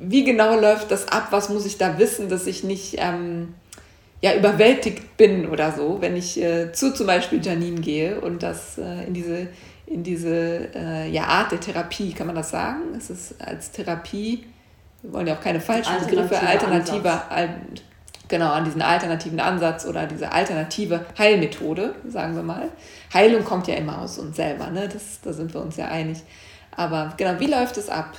wie 0.00 0.24
genau 0.24 0.58
läuft 0.58 0.90
das 0.90 1.06
ab? 1.06 1.28
Was 1.30 1.48
muss 1.48 1.64
ich 1.64 1.78
da 1.78 1.98
wissen, 1.98 2.28
dass 2.28 2.48
ich 2.48 2.64
nicht 2.64 2.96
ähm, 2.98 3.54
ja, 4.20 4.34
überwältigt 4.34 5.16
bin 5.16 5.48
oder 5.48 5.70
so, 5.70 5.98
wenn 6.00 6.16
ich 6.16 6.42
äh, 6.42 6.72
zu 6.72 6.92
zum 6.92 7.06
Beispiel 7.06 7.40
Janine 7.44 7.80
gehe 7.80 8.20
und 8.20 8.42
das 8.42 8.78
äh, 8.78 9.04
in 9.06 9.14
diese, 9.14 9.46
in 9.86 10.02
diese 10.02 10.70
äh, 10.74 11.08
ja, 11.08 11.24
Art 11.24 11.52
der 11.52 11.60
Therapie, 11.60 12.12
kann 12.12 12.26
man 12.26 12.34
das 12.34 12.50
sagen? 12.50 12.80
Es 12.96 13.10
ist 13.10 13.40
als 13.40 13.70
Therapie, 13.70 14.44
wir 15.02 15.12
wollen 15.12 15.28
ja 15.28 15.36
auch 15.36 15.40
keine 15.40 15.60
falschen 15.60 15.94
Begriffe, 16.04 16.40
alternativer, 16.40 17.30
genau 18.32 18.50
an 18.50 18.64
diesen 18.64 18.80
alternativen 18.80 19.40
Ansatz 19.40 19.84
oder 19.84 20.06
diese 20.06 20.32
alternative 20.32 21.04
Heilmethode, 21.18 21.94
sagen 22.08 22.34
wir 22.34 22.42
mal. 22.42 22.70
Heilung 23.12 23.44
kommt 23.44 23.68
ja 23.68 23.74
immer 23.74 24.00
aus 24.00 24.18
uns 24.18 24.36
selber, 24.36 24.70
ne? 24.70 24.88
das, 24.88 25.20
da 25.22 25.34
sind 25.34 25.52
wir 25.52 25.60
uns 25.60 25.76
ja 25.76 25.88
einig. 25.88 26.22
Aber 26.74 27.12
genau, 27.18 27.38
wie 27.38 27.46
läuft 27.46 27.76
es 27.76 27.90
ab? 27.90 28.16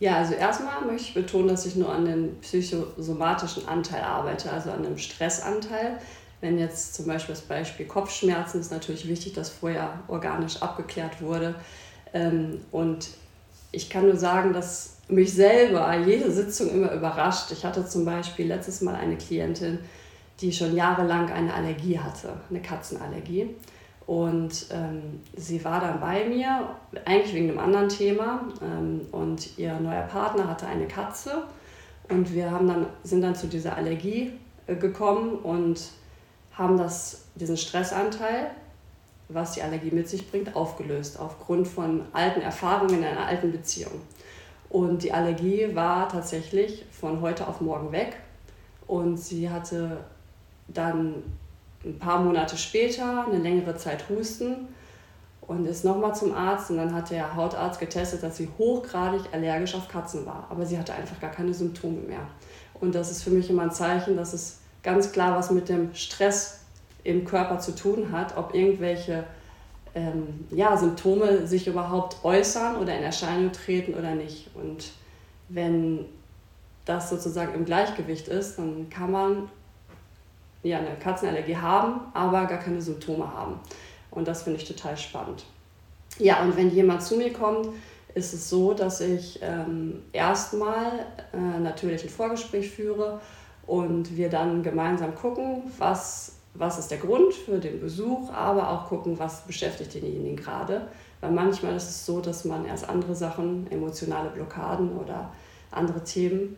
Ja, 0.00 0.16
also 0.16 0.34
erstmal 0.34 0.84
möchte 0.84 1.08
ich 1.08 1.14
betonen, 1.14 1.46
dass 1.46 1.64
ich 1.64 1.76
nur 1.76 1.92
an 1.92 2.06
dem 2.06 2.40
psychosomatischen 2.40 3.68
Anteil 3.68 4.02
arbeite, 4.02 4.52
also 4.52 4.72
an 4.72 4.82
dem 4.82 4.98
Stressanteil. 4.98 5.98
Wenn 6.40 6.58
jetzt 6.58 6.96
zum 6.96 7.06
Beispiel 7.06 7.36
das 7.36 7.44
Beispiel 7.44 7.86
Kopfschmerzen 7.86 8.60
ist 8.60 8.72
natürlich 8.72 9.06
wichtig, 9.06 9.34
dass 9.34 9.48
vorher 9.48 10.00
organisch 10.08 10.60
abgeklärt 10.60 11.22
wurde. 11.22 11.54
Ähm, 12.12 12.62
und 12.72 13.10
ich 13.70 13.88
kann 13.88 14.06
nur 14.06 14.16
sagen, 14.16 14.52
dass 14.52 14.95
mich 15.08 15.32
selber 15.32 15.96
jede 15.98 16.30
Sitzung 16.30 16.70
immer 16.70 16.92
überrascht. 16.92 17.52
Ich 17.52 17.64
hatte 17.64 17.86
zum 17.86 18.04
Beispiel 18.04 18.46
letztes 18.46 18.80
Mal 18.80 18.96
eine 18.96 19.16
Klientin, 19.16 19.78
die 20.40 20.52
schon 20.52 20.74
jahrelang 20.74 21.30
eine 21.30 21.54
Allergie 21.54 21.98
hatte, 21.98 22.34
eine 22.50 22.60
Katzenallergie. 22.60 23.54
Und 24.06 24.66
ähm, 24.70 25.20
sie 25.36 25.64
war 25.64 25.80
dann 25.80 26.00
bei 26.00 26.28
mir, 26.28 26.68
eigentlich 27.04 27.34
wegen 27.34 27.50
einem 27.50 27.58
anderen 27.58 27.88
Thema. 27.88 28.46
Ähm, 28.62 29.00
und 29.12 29.58
ihr 29.58 29.78
neuer 29.80 30.02
Partner 30.02 30.48
hatte 30.48 30.66
eine 30.66 30.86
Katze. 30.86 31.42
Und 32.08 32.32
wir 32.32 32.50
haben 32.50 32.68
dann, 32.68 32.86
sind 33.02 33.22
dann 33.22 33.34
zu 33.34 33.48
dieser 33.48 33.76
Allergie 33.76 34.32
äh, 34.66 34.76
gekommen 34.76 35.36
und 35.36 35.80
haben 36.52 36.78
das, 36.78 37.24
diesen 37.34 37.56
Stressanteil, 37.56 38.50
was 39.28 39.52
die 39.52 39.62
Allergie 39.62 39.90
mit 39.90 40.08
sich 40.08 40.30
bringt, 40.30 40.54
aufgelöst, 40.54 41.18
aufgrund 41.18 41.66
von 41.66 42.02
alten 42.12 42.40
Erfahrungen 42.40 42.98
in 42.98 43.04
einer 43.04 43.26
alten 43.26 43.50
Beziehung. 43.50 44.00
Und 44.68 45.02
die 45.02 45.12
Allergie 45.12 45.74
war 45.74 46.08
tatsächlich 46.08 46.84
von 46.90 47.20
heute 47.20 47.46
auf 47.46 47.60
morgen 47.60 47.92
weg. 47.92 48.16
Und 48.86 49.16
sie 49.18 49.50
hatte 49.50 49.98
dann 50.68 51.22
ein 51.84 51.98
paar 51.98 52.20
Monate 52.20 52.56
später 52.56 53.26
eine 53.26 53.38
längere 53.38 53.76
Zeit 53.76 54.08
Husten 54.08 54.68
und 55.42 55.66
ist 55.66 55.84
nochmal 55.84 56.14
zum 56.14 56.34
Arzt. 56.34 56.70
Und 56.70 56.78
dann 56.78 56.94
hat 56.94 57.10
der 57.10 57.36
Hautarzt 57.36 57.78
getestet, 57.78 58.22
dass 58.22 58.36
sie 58.36 58.48
hochgradig 58.58 59.22
allergisch 59.32 59.74
auf 59.74 59.88
Katzen 59.88 60.26
war. 60.26 60.46
Aber 60.50 60.66
sie 60.66 60.78
hatte 60.78 60.92
einfach 60.94 61.20
gar 61.20 61.30
keine 61.30 61.54
Symptome 61.54 62.00
mehr. 62.00 62.26
Und 62.74 62.94
das 62.94 63.10
ist 63.10 63.22
für 63.22 63.30
mich 63.30 63.48
immer 63.48 63.62
ein 63.62 63.72
Zeichen, 63.72 64.16
dass 64.16 64.32
es 64.32 64.58
ganz 64.82 65.12
klar 65.12 65.36
was 65.36 65.50
mit 65.50 65.68
dem 65.68 65.94
Stress 65.94 66.60
im 67.04 67.24
Körper 67.24 67.60
zu 67.60 67.74
tun 67.74 68.10
hat, 68.12 68.36
ob 68.36 68.54
irgendwelche 68.54 69.24
ähm, 69.96 70.46
ja, 70.50 70.76
Symptome 70.76 71.46
sich 71.46 71.66
überhaupt 71.66 72.22
äußern 72.22 72.76
oder 72.76 72.96
in 72.96 73.02
Erscheinung 73.02 73.50
treten 73.50 73.94
oder 73.94 74.14
nicht. 74.14 74.50
Und 74.54 74.90
wenn 75.48 76.04
das 76.84 77.08
sozusagen 77.08 77.54
im 77.54 77.64
Gleichgewicht 77.64 78.28
ist, 78.28 78.58
dann 78.58 78.90
kann 78.90 79.10
man 79.10 79.48
ja, 80.62 80.78
eine 80.78 80.96
Katzenallergie 81.02 81.56
haben, 81.56 82.00
aber 82.12 82.44
gar 82.44 82.58
keine 82.58 82.82
Symptome 82.82 83.32
haben. 83.32 83.58
Und 84.10 84.28
das 84.28 84.42
finde 84.42 84.60
ich 84.60 84.68
total 84.68 84.96
spannend. 84.98 85.44
Ja, 86.18 86.42
und 86.42 86.56
wenn 86.56 86.70
jemand 86.70 87.02
zu 87.02 87.16
mir 87.16 87.32
kommt, 87.32 87.68
ist 88.14 88.34
es 88.34 88.50
so, 88.50 88.74
dass 88.74 89.00
ich 89.00 89.40
ähm, 89.42 90.02
erstmal 90.12 91.06
äh, 91.32 91.60
natürlich 91.60 92.04
ein 92.04 92.10
Vorgespräch 92.10 92.70
führe 92.70 93.20
und 93.66 94.16
wir 94.16 94.28
dann 94.28 94.62
gemeinsam 94.62 95.14
gucken, 95.14 95.62
was 95.78 96.32
was 96.58 96.78
ist 96.78 96.90
der 96.90 96.98
Grund 96.98 97.32
für 97.34 97.58
den 97.58 97.80
Besuch, 97.80 98.32
aber 98.32 98.70
auch 98.70 98.88
gucken, 98.88 99.18
was 99.18 99.46
beschäftigt 99.46 99.94
denjenigen 99.94 100.36
gerade. 100.36 100.88
Weil 101.20 101.32
manchmal 101.32 101.74
ist 101.76 101.88
es 101.88 102.06
so, 102.06 102.20
dass 102.20 102.44
man 102.44 102.66
erst 102.66 102.88
andere 102.88 103.14
Sachen, 103.14 103.70
emotionale 103.70 104.30
Blockaden 104.30 104.96
oder 104.96 105.30
andere 105.70 106.02
Themen 106.04 106.56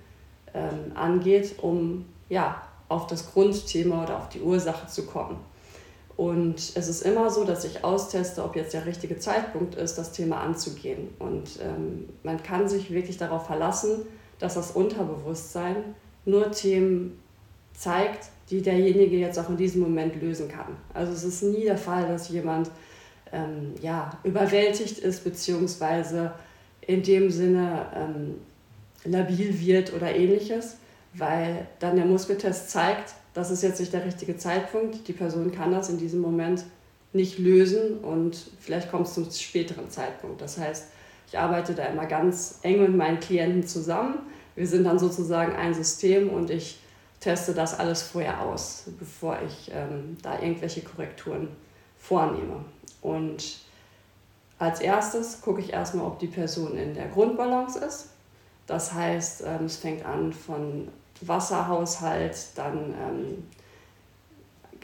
ähm, 0.55 0.93
angeht, 0.95 1.57
um 1.63 2.05
ja, 2.29 2.63
auf 2.89 3.07
das 3.07 3.33
Grundthema 3.33 4.05
oder 4.05 4.19
auf 4.19 4.29
die 4.29 4.41
Ursache 4.41 4.87
zu 4.87 5.07
kommen. 5.07 5.39
Und 6.17 6.57
es 6.75 6.89
ist 6.89 7.03
immer 7.03 7.31
so, 7.31 7.45
dass 7.45 7.65
ich 7.65 7.85
austeste, 7.85 8.43
ob 8.43 8.57
jetzt 8.57 8.75
der 8.75 8.87
richtige 8.87 9.19
Zeitpunkt 9.19 9.77
ist, 9.77 9.99
das 9.99 10.11
Thema 10.11 10.41
anzugehen. 10.41 11.11
Und 11.21 11.61
ähm, 11.63 12.09
man 12.25 12.43
kann 12.43 12.69
sich 12.69 12.91
wirklich 12.91 13.19
darauf 13.19 13.47
verlassen, 13.47 14.01
dass 14.41 14.55
das 14.55 14.73
Unterbewusstsein 14.73 15.77
nur 16.25 16.51
Themen 16.51 17.23
zeigt, 17.73 18.31
die 18.51 18.63
derjenige 18.63 19.17
jetzt 19.17 19.39
auch 19.39 19.49
in 19.49 19.57
diesem 19.57 19.83
Moment 19.83 20.21
lösen 20.21 20.49
kann. 20.49 20.77
Also 20.95 21.13
es 21.13 21.25
ist 21.25 21.43
nie 21.43 21.65
der 21.65 21.77
Fall, 21.77 22.09
dass 22.09 22.29
jemand 22.31 22.71
ähm, 23.33 23.75
ja, 23.83 24.19
überwältigt 24.25 24.99
ist, 24.99 25.25
beziehungsweise 25.25 26.33
in 26.81 27.03
dem 27.03 27.31
Sinne 27.31 27.87
ähm, 27.95 28.35
labil 29.05 29.61
wird 29.61 29.93
oder 29.93 30.15
ähnliches, 30.15 30.77
weil 31.15 31.67
dann 31.79 31.97
der 31.97 32.07
Muskeltest 32.07 32.71
zeigt, 32.71 33.15
das 33.35 33.51
ist 33.51 33.63
jetzt 33.63 33.81
nicht 33.81 33.93
der 33.93 34.05
richtige 34.05 34.37
Zeitpunkt, 34.37 35.07
die 35.07 35.13
Person 35.13 35.53
kann 35.53 35.71
das 35.71 35.91
in 35.91 35.99
diesem 35.99 36.21
Moment 36.21 36.65
nicht 37.13 37.39
lösen 37.39 37.99
und 37.99 38.51
vielleicht 38.59 38.91
kommt 38.91 39.07
es 39.07 39.15
zum 39.15 39.31
späteren 39.31 39.91
Zeitpunkt. 39.91 40.41
Das 40.41 40.59
heißt, 40.59 40.89
ich 41.27 41.39
arbeite 41.39 41.75
da 41.75 41.85
immer 41.85 42.07
ganz 42.07 42.59
eng 42.63 42.81
mit 42.81 42.97
meinen 42.97 43.21
Klienten 43.21 43.67
zusammen. 43.67 44.19
Wir 44.57 44.67
sind 44.67 44.85
dann 44.85 44.99
sozusagen 44.99 45.55
ein 45.55 45.75
System 45.75 46.31
und 46.31 46.51
ich 46.51 46.79
teste 47.21 47.55
das 47.55 47.79
alles 47.79 48.03
vorher 48.03 48.43
aus, 48.43 48.85
bevor 48.99 49.39
ich 49.47 49.71
ähm, 49.75 50.17
da 50.23 50.41
irgendwelche 50.41 50.83
Korrekturen 50.83 51.49
vornehme. 51.99 52.65
Und 53.03 53.59
als 54.59 54.81
erstes 54.81 55.41
gucke 55.41 55.61
ich 55.61 55.73
erstmal, 55.73 56.07
ob 56.07 56.19
die 56.19 56.27
Person 56.27 56.77
in 56.77 56.95
der 56.95 57.09
Grundbalance 57.09 57.79
ist. 57.79 58.11
Das 58.67 58.93
heißt, 58.93 59.45
ähm, 59.47 59.65
es 59.65 59.77
fängt 59.77 60.05
an 60.05 60.33
von 60.33 60.89
Wasserhaushalt, 61.21 62.37
dann 62.55 62.95
ähm, 62.95 63.49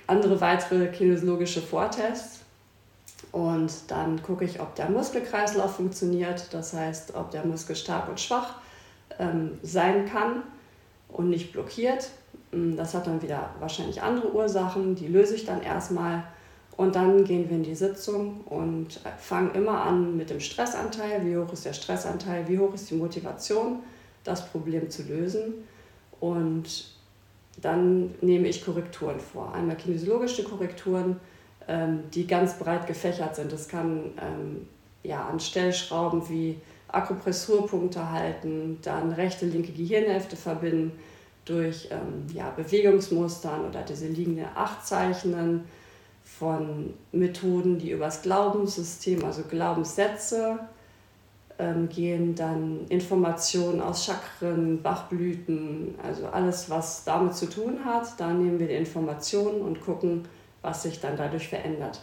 andere 0.06 0.40
weitere 0.40 0.88
kinesiologische 0.88 1.62
Vortests. 1.62 2.40
Und 3.32 3.72
dann 3.88 4.22
gucke 4.22 4.44
ich, 4.44 4.60
ob 4.60 4.74
der 4.74 4.88
Muskelkreislauf 4.90 5.76
funktioniert, 5.76 6.52
das 6.52 6.72
heißt, 6.72 7.14
ob 7.14 7.30
der 7.30 7.44
Muskel 7.44 7.74
stark 7.74 8.08
und 8.08 8.20
schwach 8.20 8.56
ähm, 9.18 9.58
sein 9.62 10.06
kann 10.06 10.42
und 11.08 11.30
nicht 11.30 11.52
blockiert. 11.52 12.10
Mm, 12.52 12.76
das 12.76 12.94
hat 12.94 13.06
dann 13.06 13.22
wieder 13.22 13.50
wahrscheinlich 13.60 14.02
andere 14.02 14.32
Ursachen, 14.32 14.94
die 14.94 15.08
löse 15.08 15.34
ich 15.34 15.44
dann 15.44 15.62
erstmal. 15.62 16.24
Und 16.76 16.96
dann 16.96 17.24
gehen 17.24 17.48
wir 17.48 17.56
in 17.56 17.62
die 17.62 17.74
Sitzung 17.74 18.40
und 18.46 19.00
fangen 19.18 19.54
immer 19.54 19.82
an 19.82 20.16
mit 20.16 20.30
dem 20.30 20.40
Stressanteil. 20.40 21.24
Wie 21.24 21.36
hoch 21.36 21.52
ist 21.52 21.64
der 21.64 21.72
Stressanteil? 21.72 22.48
Wie 22.48 22.58
hoch 22.58 22.74
ist 22.74 22.90
die 22.90 22.96
Motivation, 22.96 23.80
das 24.24 24.50
Problem 24.50 24.90
zu 24.90 25.02
lösen? 25.04 25.54
Und 26.18 26.86
dann 27.62 28.14
nehme 28.20 28.48
ich 28.48 28.64
Korrekturen 28.64 29.20
vor. 29.20 29.54
Einmal 29.54 29.76
kinesiologische 29.76 30.42
Korrekturen, 30.42 31.20
ähm, 31.68 32.00
die 32.12 32.26
ganz 32.26 32.58
breit 32.58 32.88
gefächert 32.88 33.36
sind. 33.36 33.52
Das 33.52 33.68
kann 33.68 34.12
ähm, 34.20 34.68
ja, 35.04 35.26
an 35.26 35.38
Stellschrauben 35.38 36.28
wie 36.28 36.58
Akupressurpunkte 36.88 38.10
halten, 38.10 38.78
dann 38.82 39.12
rechte, 39.12 39.46
linke 39.46 39.72
Gehirnhälfte 39.72 40.34
verbinden 40.34 40.98
durch 41.44 41.88
ähm, 41.90 42.26
ja, 42.32 42.50
Bewegungsmustern 42.50 43.66
oder 43.66 43.82
diese 43.82 44.08
liegende 44.08 44.46
Achtzeichnen 44.54 45.64
von 46.24 46.94
Methoden, 47.12 47.78
die 47.78 47.90
übers 47.90 48.22
Glaubenssystem, 48.22 49.24
also 49.24 49.42
Glaubenssätze 49.42 50.58
ähm, 51.58 51.88
gehen, 51.88 52.34
dann 52.34 52.86
Informationen 52.88 53.80
aus 53.80 54.04
Chakren, 54.04 54.82
Bachblüten, 54.82 55.94
also 56.02 56.26
alles, 56.26 56.70
was 56.70 57.04
damit 57.04 57.34
zu 57.34 57.46
tun 57.46 57.84
hat. 57.84 58.18
Da 58.18 58.32
nehmen 58.32 58.58
wir 58.58 58.68
die 58.68 58.74
Informationen 58.74 59.60
und 59.60 59.80
gucken, 59.80 60.24
was 60.62 60.82
sich 60.82 61.00
dann 61.00 61.16
dadurch 61.16 61.48
verändert. 61.48 62.00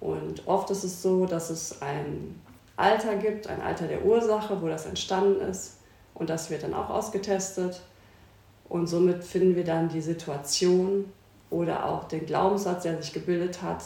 Und 0.00 0.46
oft 0.46 0.70
ist 0.70 0.84
es 0.84 1.02
so, 1.02 1.26
dass 1.26 1.50
es 1.50 1.82
ein 1.82 2.40
Alter 2.76 3.16
gibt, 3.16 3.46
ein 3.48 3.60
Alter 3.60 3.86
der 3.86 4.04
Ursache, 4.04 4.60
wo 4.62 4.68
das 4.68 4.86
entstanden 4.86 5.40
ist. 5.42 5.78
Und 6.14 6.30
das 6.30 6.50
wird 6.50 6.62
dann 6.62 6.74
auch 6.74 6.90
ausgetestet. 6.90 7.82
Und 8.72 8.86
somit 8.86 9.22
finden 9.22 9.54
wir 9.54 9.64
dann 9.64 9.90
die 9.90 10.00
Situation 10.00 11.04
oder 11.50 11.84
auch 11.84 12.04
den 12.04 12.24
Glaubenssatz, 12.24 12.84
der 12.84 13.02
sich 13.02 13.12
gebildet 13.12 13.60
hat. 13.60 13.84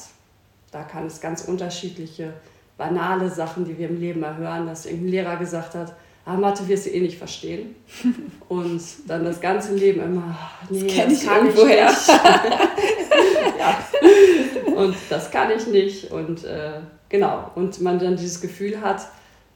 Da 0.71 0.85
kann 0.85 1.07
es 1.07 1.21
ganz 1.21 1.43
unterschiedliche, 1.43 2.35
banale 2.79 3.29
Sachen, 3.29 3.65
die 3.65 3.77
wir 3.77 3.89
im 3.89 3.99
Leben 3.99 4.21
mal 4.21 4.37
hören, 4.37 4.65
dass 4.69 4.87
irgendein 4.87 5.09
Lehrer 5.09 5.37
gesagt 5.39 5.75
hat, 5.75 5.93
ah, 6.25 6.37
Mathe 6.37 6.69
wirst 6.69 6.87
du 6.87 6.91
eh 6.91 7.01
nicht 7.01 7.19
verstehen. 7.19 7.75
Und 8.49 8.81
dann 9.09 9.25
das 9.25 9.41
ganze 9.41 9.75
Leben 9.75 10.01
immer, 10.03 10.39
nee, 10.71 10.87
das, 10.87 10.97
das 10.97 11.13
ich 11.15 11.27
kann 11.29 11.49
ich 11.49 11.55
nicht. 11.57 11.69
ja. 13.59 13.79
Und 14.77 14.95
das 15.11 15.33
kann 15.33 15.51
ich 15.51 15.67
nicht. 15.67 16.13
Und 16.13 16.45
äh, 16.45 16.75
genau, 17.09 17.51
und 17.57 17.81
man 17.81 17.99
dann 17.99 18.15
dieses 18.15 18.41
Gefühl 18.41 18.81
hat, 18.81 19.09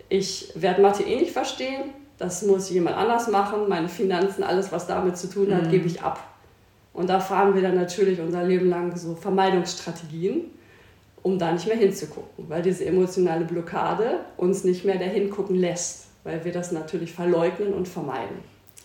ich 0.09 0.50
werde 0.57 0.83
Mathe 0.83 1.05
eh 1.05 1.20
nicht 1.20 1.31
verstehen, 1.31 1.92
das 2.20 2.42
muss 2.42 2.68
jemand 2.68 2.98
anders 2.98 3.28
machen, 3.28 3.66
meine 3.66 3.88
Finanzen, 3.88 4.42
alles, 4.42 4.70
was 4.70 4.87
damit 4.87 5.16
zu 5.16 5.28
tun 5.28 5.54
hat, 5.54 5.64
mhm. 5.64 5.70
gebe 5.70 5.87
ich 5.87 6.02
ab. 6.02 6.22
Und 6.92 7.09
da 7.09 7.18
fahren 7.18 7.54
wir 7.54 7.62
dann 7.62 7.76
natürlich 7.76 8.20
unser 8.20 8.44
Leben 8.44 8.68
lang 8.68 8.94
so 8.94 9.14
Vermeidungsstrategien, 9.14 10.50
um 11.22 11.38
da 11.38 11.50
nicht 11.50 11.66
mehr 11.66 11.78
hinzugucken, 11.78 12.44
weil 12.48 12.61
diese 12.61 12.85
emotionale 12.85 13.46
Blockade 13.46 14.20
uns 14.37 14.64
nicht 14.64 14.85
mehr 14.85 14.98
dahin 14.98 15.30
gucken 15.30 15.56
lässt, 15.56 16.09
weil 16.22 16.44
wir 16.44 16.52
das 16.52 16.72
natürlich 16.72 17.14
verleugnen 17.14 17.72
und 17.72 17.88
vermeiden. 17.88 18.37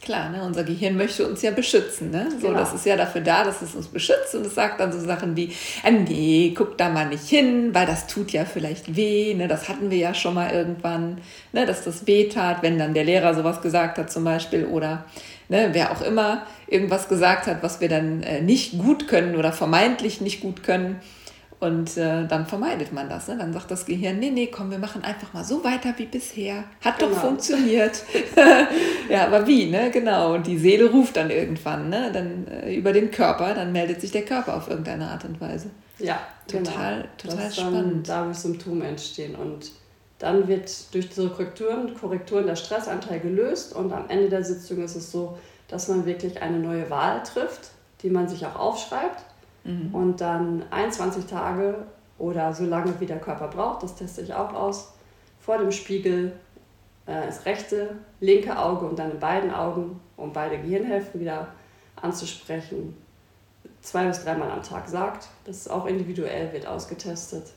Klar, 0.05 0.29
ne? 0.29 0.43
unser 0.43 0.63
Gehirn 0.63 0.95
möchte 0.95 1.27
uns 1.27 1.41
ja 1.41 1.51
beschützen. 1.51 2.11
Ne? 2.11 2.29
So, 2.39 2.47
genau. 2.47 2.59
Das 2.59 2.73
ist 2.73 2.85
ja 2.85 2.95
dafür 2.95 3.21
da, 3.21 3.43
dass 3.43 3.61
es 3.61 3.75
uns 3.75 3.87
beschützt 3.87 4.35
und 4.35 4.45
es 4.45 4.55
sagt 4.55 4.79
dann 4.79 4.91
so 4.91 4.99
Sachen 4.99 5.35
wie, 5.35 5.51
ah, 5.83 5.91
nee, 5.91 6.53
guck 6.55 6.77
da 6.77 6.89
mal 6.89 7.07
nicht 7.07 7.27
hin, 7.27 7.73
weil 7.73 7.87
das 7.87 8.07
tut 8.07 8.31
ja 8.31 8.45
vielleicht 8.45 8.95
weh. 8.95 9.33
Ne? 9.33 9.47
Das 9.47 9.67
hatten 9.67 9.89
wir 9.89 9.97
ja 9.97 10.13
schon 10.13 10.35
mal 10.35 10.51
irgendwann, 10.51 11.17
ne? 11.51 11.65
dass 11.65 11.83
das 11.83 12.05
weh 12.07 12.29
tat, 12.29 12.61
wenn 12.61 12.77
dann 12.77 12.93
der 12.93 13.03
Lehrer 13.03 13.33
sowas 13.33 13.61
gesagt 13.61 13.97
hat 13.97 14.11
zum 14.11 14.23
Beispiel 14.23 14.65
oder 14.65 15.05
ne, 15.49 15.69
wer 15.71 15.91
auch 15.91 16.01
immer 16.01 16.45
irgendwas 16.67 17.07
gesagt 17.07 17.47
hat, 17.47 17.63
was 17.63 17.81
wir 17.81 17.89
dann 17.89 18.23
äh, 18.23 18.41
nicht 18.41 18.77
gut 18.77 19.07
können 19.07 19.35
oder 19.35 19.51
vermeintlich 19.51 20.21
nicht 20.21 20.41
gut 20.41 20.63
können. 20.63 20.99
Und 21.59 21.95
äh, 21.95 22.27
dann 22.27 22.45
vermeidet 22.45 22.91
man 22.91 23.07
das. 23.07 23.27
Ne? 23.27 23.37
Dann 23.37 23.53
sagt 23.53 23.71
das 23.71 23.85
Gehirn, 23.85 24.19
nee, 24.19 24.29
nee, 24.29 24.47
komm, 24.47 24.71
wir 24.71 24.77
machen 24.77 25.03
einfach 25.03 25.33
mal 25.33 25.43
so 25.43 25.63
weiter 25.63 25.93
wie 25.97 26.05
bisher. 26.05 26.65
Hat 26.83 26.99
genau. 26.99 27.11
doch 27.11 27.21
funktioniert. 27.21 28.03
ja, 29.09 29.25
aber 29.25 29.47
wie, 29.47 29.67
ne? 29.67 29.89
Genau. 29.89 30.33
Und 30.33 30.47
die 30.47 30.57
Seele 30.57 30.91
ruft 30.91 31.15
dann 31.15 31.29
irgendwann, 31.29 31.89
ne? 31.89 32.11
Dann 32.11 32.47
äh, 32.47 32.75
über 32.75 32.91
den 32.91 33.09
Körper, 33.09 33.53
dann 33.53 33.71
meldet 33.71 34.01
sich 34.01 34.11
der 34.11 34.23
Körper 34.25 34.57
auf 34.57 34.69
irgendeine 34.69 35.07
Art 35.09 35.23
und 35.23 35.39
Weise. 35.39 35.69
Ja, 35.99 36.19
total, 36.47 36.95
genau. 36.95 37.07
total 37.17 37.37
das 37.37 37.55
spannend. 37.55 38.09
Da, 38.09 38.27
wo 38.27 38.33
Symptome 38.33 38.85
entstehen. 38.85 39.35
Und 39.35 39.71
dann 40.19 40.47
wird 40.49 40.93
durch 40.93 41.07
diese 41.07 41.29
Korrekturen, 41.29 41.93
Korrekturen 41.93 42.47
der 42.47 42.57
Stressanteil 42.57 43.21
gelöst 43.21 43.73
und 43.73 43.93
am 43.93 44.09
Ende 44.09 44.29
der 44.29 44.43
Sitzung 44.43 44.83
ist 44.83 44.95
es 44.95 45.11
so, 45.11 45.37
dass 45.69 45.87
man 45.87 46.05
wirklich 46.05 46.41
eine 46.41 46.59
neue 46.59 46.89
Wahl 46.89 47.23
trifft, 47.23 47.71
die 48.01 48.09
man 48.09 48.27
sich 48.27 48.45
auch 48.45 48.55
aufschreibt 48.55 49.24
Mhm. 49.65 49.93
Und 49.93 50.21
dann 50.21 50.63
21 50.71 51.25
Tage 51.25 51.85
oder 52.17 52.53
so 52.53 52.65
lange 52.65 52.97
wie 52.99 53.05
der 53.05 53.19
Körper 53.19 53.49
braucht, 53.49 53.83
das 53.83 53.95
teste 53.95 54.21
ich 54.21 54.33
auch 54.33 54.53
aus, 54.53 54.93
vor 55.39 55.57
dem 55.57 55.71
Spiegel 55.71 56.31
äh, 57.05 57.25
das 57.25 57.45
rechte, 57.45 57.95
linke 58.19 58.57
Auge 58.57 58.85
und 58.85 58.97
dann 58.97 59.11
in 59.11 59.19
beiden 59.19 59.51
Augen, 59.51 59.99
um 60.15 60.31
beide 60.31 60.57
Gehirnhälften 60.59 61.19
wieder 61.19 61.49
anzusprechen, 61.95 62.95
zwei 63.81 64.05
bis 64.07 64.23
dreimal 64.23 64.49
am 64.51 64.63
Tag 64.63 64.87
sagt. 64.87 65.27
Das 65.45 65.57
ist 65.57 65.67
auch 65.69 65.85
individuell, 65.85 66.53
wird 66.53 66.67
ausgetestet. 66.67 67.51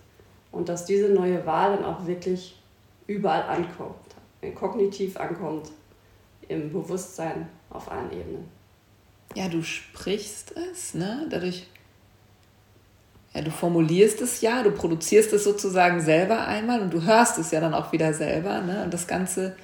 Und 0.51 0.69
dass 0.69 0.87
diese 0.87 1.11
neue 1.11 1.45
Wahl 1.47 1.77
dann 1.77 1.85
auch 1.85 2.07
wirklich 2.07 2.59
überall 3.07 3.43
ankommt, 3.43 3.97
kognitiv 4.55 5.17
ankommt, 5.19 5.71
im 6.49 6.73
Bewusstsein 6.73 7.49
auf 7.69 7.91
allen 7.91 8.11
Ebenen. 8.13 8.49
Ja, 9.35 9.49
du 9.49 9.63
sprichst 9.63 10.55
es, 10.57 10.95
ne? 10.95 11.27
Dadurch 11.29 11.67
ja, 13.39 13.45
du 13.45 13.51
formulierst 13.51 14.21
es 14.21 14.41
ja, 14.41 14.63
du 14.63 14.73
produzierst 14.73 15.33
es 15.33 15.45
sozusagen 15.45 16.01
selber 16.01 16.47
einmal 16.47 16.81
und 16.81 16.93
du 16.93 17.03
hörst 17.03 17.39
es 17.39 17.53
ja 17.53 17.61
dann 17.61 17.73
auch 17.73 17.93
wieder 17.93 18.13
selber. 18.13 18.61
Ne? 18.61 18.83
Und 18.85 18.93
das 18.93 19.07
Ganze 19.07 19.55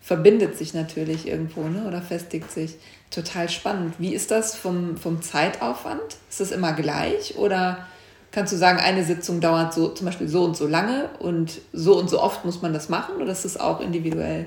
verbindet 0.00 0.56
sich 0.56 0.72
natürlich 0.72 1.28
irgendwo 1.28 1.62
ne? 1.64 1.84
oder 1.86 2.00
festigt 2.00 2.50
sich. 2.50 2.76
Total 3.10 3.48
spannend. 3.48 3.94
Wie 3.98 4.14
ist 4.14 4.30
das 4.30 4.56
vom, 4.56 4.96
vom 4.96 5.20
Zeitaufwand? 5.20 6.16
Ist 6.30 6.40
das 6.40 6.50
immer 6.50 6.72
gleich 6.72 7.36
oder 7.36 7.86
kannst 8.32 8.52
du 8.52 8.56
sagen, 8.56 8.78
eine 8.78 9.04
Sitzung 9.04 9.40
dauert 9.40 9.74
so 9.74 9.88
zum 9.88 10.06
Beispiel 10.06 10.28
so 10.28 10.44
und 10.44 10.56
so 10.56 10.66
lange 10.66 11.10
und 11.18 11.60
so 11.72 11.98
und 11.98 12.08
so 12.08 12.20
oft 12.20 12.44
muss 12.44 12.62
man 12.62 12.72
das 12.72 12.88
machen 12.88 13.16
oder 13.16 13.32
ist 13.32 13.44
das 13.44 13.58
auch 13.58 13.80
individuell? 13.80 14.46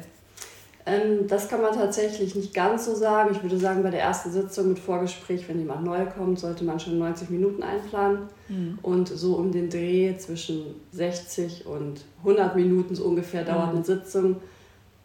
Ähm, 0.85 1.27
das 1.27 1.47
kann 1.47 1.61
man 1.61 1.73
tatsächlich 1.73 2.35
nicht 2.35 2.53
ganz 2.53 2.85
so 2.85 2.95
sagen. 2.95 3.31
Ich 3.33 3.43
würde 3.43 3.57
sagen, 3.57 3.83
bei 3.83 3.91
der 3.91 4.01
ersten 4.01 4.31
Sitzung 4.31 4.69
mit 4.69 4.79
Vorgespräch, 4.79 5.47
wenn 5.47 5.59
jemand 5.59 5.83
neu 5.83 6.05
kommt, 6.05 6.39
sollte 6.39 6.63
man 6.63 6.79
schon 6.79 6.97
90 6.97 7.29
Minuten 7.29 7.61
einplanen. 7.63 8.19
Mhm. 8.47 8.79
Und 8.81 9.07
so 9.07 9.35
um 9.35 9.51
den 9.51 9.69
Dreh 9.69 10.17
zwischen 10.17 10.75
60 10.91 11.65
und 11.65 12.01
100 12.19 12.55
Minuten 12.55 12.95
so 12.95 13.05
ungefähr 13.05 13.43
dauert 13.43 13.69
mhm. 13.69 13.75
eine 13.77 13.85
Sitzung. 13.85 14.37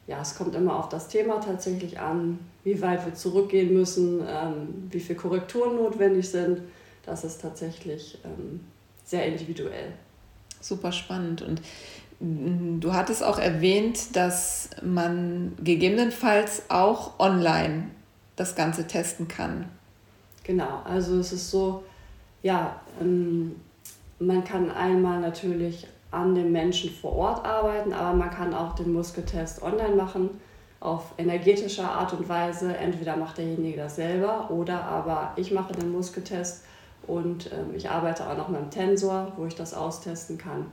Ja, 0.06 0.20
es 0.22 0.36
kommt 0.36 0.54
immer 0.54 0.78
auf 0.78 0.88
das 0.88 1.08
Thema 1.08 1.40
tatsächlich 1.40 1.98
an, 1.98 2.38
wie 2.64 2.80
weit 2.80 3.04
wir 3.04 3.14
zurückgehen 3.14 3.74
müssen, 3.74 4.20
ähm, 4.20 4.88
wie 4.90 5.00
viele 5.00 5.18
Korrekturen 5.18 5.76
notwendig 5.76 6.28
sind. 6.28 6.62
Das 7.04 7.24
ist 7.24 7.40
tatsächlich 7.40 8.18
ähm, 8.24 8.60
sehr 9.04 9.26
individuell. 9.26 9.92
Super 10.60 10.90
spannend. 10.90 11.42
Und 11.42 11.60
Du 12.18 12.94
hattest 12.94 13.22
auch 13.22 13.38
erwähnt, 13.38 14.16
dass 14.16 14.70
man 14.82 15.54
gegebenenfalls 15.62 16.62
auch 16.70 17.18
online 17.18 17.90
das 18.36 18.54
Ganze 18.54 18.86
testen 18.86 19.28
kann. 19.28 19.66
Genau, 20.44 20.80
also 20.84 21.18
es 21.18 21.32
ist 21.32 21.50
so, 21.50 21.82
ja, 22.42 22.80
ähm, 23.00 23.56
man 24.18 24.44
kann 24.44 24.70
einmal 24.70 25.20
natürlich 25.20 25.86
an 26.10 26.34
dem 26.34 26.52
Menschen 26.52 26.90
vor 26.90 27.12
Ort 27.16 27.44
arbeiten, 27.44 27.92
aber 27.92 28.16
man 28.16 28.30
kann 28.30 28.54
auch 28.54 28.74
den 28.74 28.92
Muskeltest 28.92 29.62
online 29.62 29.96
machen 29.96 30.30
auf 30.80 31.14
energetischer 31.18 31.90
Art 31.90 32.12
und 32.12 32.28
Weise. 32.28 32.76
Entweder 32.76 33.16
macht 33.16 33.38
derjenige 33.38 33.78
das 33.78 33.96
selber 33.96 34.50
oder 34.50 34.82
aber 34.84 35.32
ich 35.36 35.50
mache 35.50 35.74
den 35.74 35.90
Muskeltest 35.92 36.64
und 37.06 37.50
ähm, 37.52 37.74
ich 37.74 37.90
arbeite 37.90 38.28
auch 38.28 38.36
noch 38.36 38.48
mit 38.48 38.60
einem 38.60 38.70
Tensor, 38.70 39.32
wo 39.36 39.46
ich 39.46 39.54
das 39.54 39.74
austesten 39.74 40.38
kann. 40.38 40.66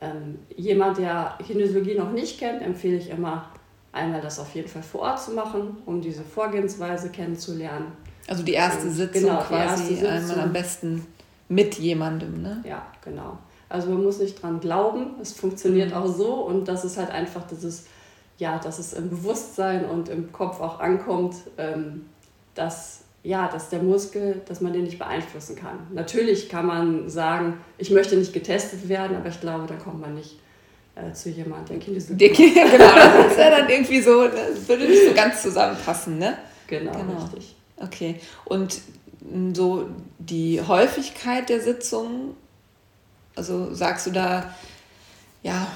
Ähm, 0.00 0.38
jemand, 0.56 0.98
der 0.98 1.36
Kinesiologie 1.44 1.96
noch 1.96 2.12
nicht 2.12 2.38
kennt, 2.38 2.62
empfehle 2.62 2.96
ich 2.96 3.10
immer, 3.10 3.50
einmal 3.92 4.20
das 4.20 4.38
auf 4.38 4.54
jeden 4.54 4.68
Fall 4.68 4.82
vor 4.82 5.02
Ort 5.02 5.20
zu 5.20 5.32
machen, 5.32 5.78
um 5.86 6.00
diese 6.00 6.22
Vorgehensweise 6.22 7.10
kennenzulernen. 7.10 7.92
Also 8.28 8.42
die 8.42 8.52
erste 8.52 8.90
Sitzung 8.90 9.22
genau, 9.22 9.40
quasi 9.40 9.94
erste 9.94 10.18
Sitzung. 10.26 10.42
am 10.42 10.52
besten 10.52 11.06
mit 11.48 11.78
jemandem, 11.78 12.42
ne? 12.42 12.62
Ja, 12.66 12.86
genau. 13.02 13.38
Also 13.68 13.90
man 13.90 14.02
muss 14.02 14.18
nicht 14.18 14.42
dran 14.42 14.60
glauben, 14.60 15.16
es 15.20 15.32
funktioniert 15.32 15.90
mhm. 15.90 15.96
auch 15.96 16.06
so 16.06 16.34
und 16.34 16.68
das 16.68 16.84
ist 16.84 16.96
halt 16.96 17.10
einfach 17.10 17.46
dieses, 17.46 17.86
ja, 18.38 18.58
dass 18.58 18.78
es 18.78 18.92
im 18.92 19.10
Bewusstsein 19.10 19.84
und 19.84 20.08
im 20.08 20.32
Kopf 20.32 20.60
auch 20.60 20.80
ankommt, 20.80 21.36
ähm, 21.58 22.06
dass, 22.54 23.02
ja, 23.22 23.48
dass 23.48 23.68
der 23.68 23.82
Muskel, 23.82 24.42
dass 24.46 24.60
man 24.60 24.72
den 24.72 24.84
nicht 24.84 24.98
beeinflussen 24.98 25.56
kann. 25.56 25.78
Natürlich 25.92 26.48
kann 26.48 26.66
man 26.66 27.08
sagen, 27.08 27.58
ich 27.76 27.90
möchte 27.90 28.16
nicht 28.16 28.32
getestet 28.32 28.88
werden, 28.88 29.16
aber 29.16 29.28
ich 29.28 29.40
glaube, 29.40 29.66
da 29.66 29.74
kommt 29.74 30.00
man 30.00 30.14
nicht 30.14 30.38
äh, 30.94 31.12
zu 31.12 31.30
jemandem, 31.30 31.78
der 31.78 31.78
Kinesiologie 31.78 32.54
Genau, 32.54 32.94
das 32.94 33.32
ist 33.32 33.38
ja 33.38 33.50
dann 33.50 33.68
irgendwie 33.68 34.00
so, 34.00 34.28
das 34.28 34.68
würde 34.68 34.84
nicht 34.84 35.04
so 35.06 35.14
ganz 35.14 35.42
zusammenpassen, 35.42 36.18
ne? 36.18 36.38
Genau, 36.66 36.92
genau. 36.92 37.22
richtig. 37.22 37.56
Okay, 37.76 38.20
und 38.44 38.80
so 39.54 39.88
die 40.18 40.60
Häufigkeit 40.60 41.48
der 41.48 41.60
Sitzungen, 41.60 42.34
also 43.34 43.74
sagst 43.74 44.06
du 44.06 44.10
da, 44.10 44.54
ja, 45.42 45.66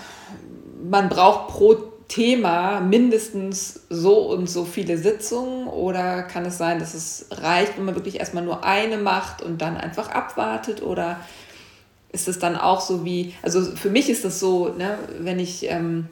man 0.83 1.09
braucht 1.09 1.49
pro 1.49 1.92
Thema 2.13 2.81
mindestens 2.81 3.85
so 3.89 4.31
und 4.31 4.47
so 4.47 4.67
viele 4.67 4.99
Sitzungen? 4.99 5.67
Oder 5.67 6.23
kann 6.25 6.45
es 6.45 6.59
sein, 6.59 6.79
dass 6.79 6.93
es 6.93 7.29
reicht, 7.31 7.79
wenn 7.79 7.87
man 7.87 7.95
wirklich 7.95 8.19
erstmal 8.21 8.45
nur 8.45 8.65
eine 8.65 8.99
macht 8.99 9.41
und 9.41 9.63
dann 9.63 9.79
einfach 9.79 10.11
abwartet? 10.11 10.83
Oder 10.83 11.21
ist 12.13 12.29
es 12.29 12.39
dann 12.39 12.57
auch 12.57 12.83
so 12.83 13.07
wie, 13.07 13.33
also 13.41 13.63
für 13.63 13.89
mich 13.89 14.11
ist 14.11 14.27
das 14.27 14.41
so, 14.41 14.69
ne, 14.69 14.99
wenn 15.21 15.39
ich 15.39 15.71
ähm, 15.71 16.11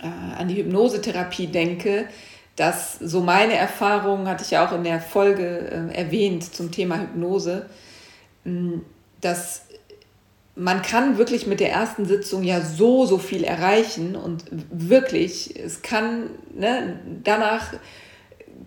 äh, 0.00 0.40
an 0.40 0.46
die 0.46 0.54
Hypnosetherapie 0.54 1.48
denke, 1.48 2.06
dass 2.54 2.96
so 3.00 3.20
meine 3.20 3.54
Erfahrungen, 3.54 4.28
hatte 4.28 4.44
ich 4.44 4.52
ja 4.52 4.64
auch 4.64 4.72
in 4.72 4.84
der 4.84 5.00
Folge 5.00 5.90
äh, 5.92 5.92
erwähnt 5.92 6.54
zum 6.54 6.70
Thema 6.70 7.00
Hypnose, 7.00 7.66
mh, 8.44 8.82
dass 9.20 9.62
man 10.56 10.82
kann 10.82 11.16
wirklich 11.16 11.46
mit 11.46 11.60
der 11.60 11.70
ersten 11.70 12.06
Sitzung 12.06 12.42
ja 12.42 12.60
so, 12.60 13.06
so 13.06 13.18
viel 13.18 13.44
erreichen 13.44 14.16
und 14.16 14.44
wirklich, 14.70 15.58
es 15.58 15.82
kann 15.82 16.30
ne, 16.54 16.98
danach 17.24 17.72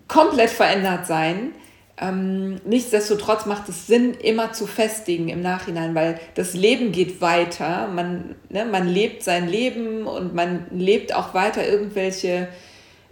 komplett 0.08 0.50
verändert 0.50 1.06
sein. 1.06 1.52
Ähm, 1.96 2.56
nichtsdestotrotz 2.64 3.46
macht 3.46 3.68
es 3.68 3.86
Sinn, 3.86 4.14
immer 4.14 4.52
zu 4.52 4.66
festigen 4.66 5.28
im 5.28 5.40
Nachhinein, 5.42 5.94
weil 5.94 6.18
das 6.34 6.54
Leben 6.54 6.90
geht 6.90 7.20
weiter. 7.20 7.86
Man, 7.86 8.34
ne, 8.48 8.64
man 8.64 8.88
lebt 8.88 9.22
sein 9.22 9.46
Leben 9.48 10.06
und 10.06 10.34
man 10.34 10.66
lebt 10.72 11.14
auch 11.14 11.34
weiter 11.34 11.66
irgendwelche 11.66 12.48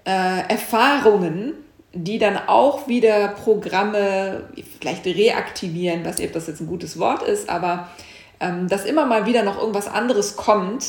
äh, 0.04 0.48
Erfahrungen, 0.48 1.54
die 1.92 2.18
dann 2.18 2.36
auch 2.48 2.88
wieder 2.88 3.28
Programme 3.28 4.48
vielleicht 4.80 5.06
reaktivieren, 5.06 6.04
was 6.04 6.20
ob 6.20 6.32
das 6.32 6.48
jetzt 6.48 6.60
ein 6.60 6.66
gutes 6.66 6.98
Wort 6.98 7.22
ist, 7.22 7.48
aber 7.48 7.88
dass 8.68 8.84
immer 8.84 9.06
mal 9.06 9.26
wieder 9.26 9.42
noch 9.42 9.58
irgendwas 9.58 9.88
anderes 9.88 10.36
kommt, 10.36 10.84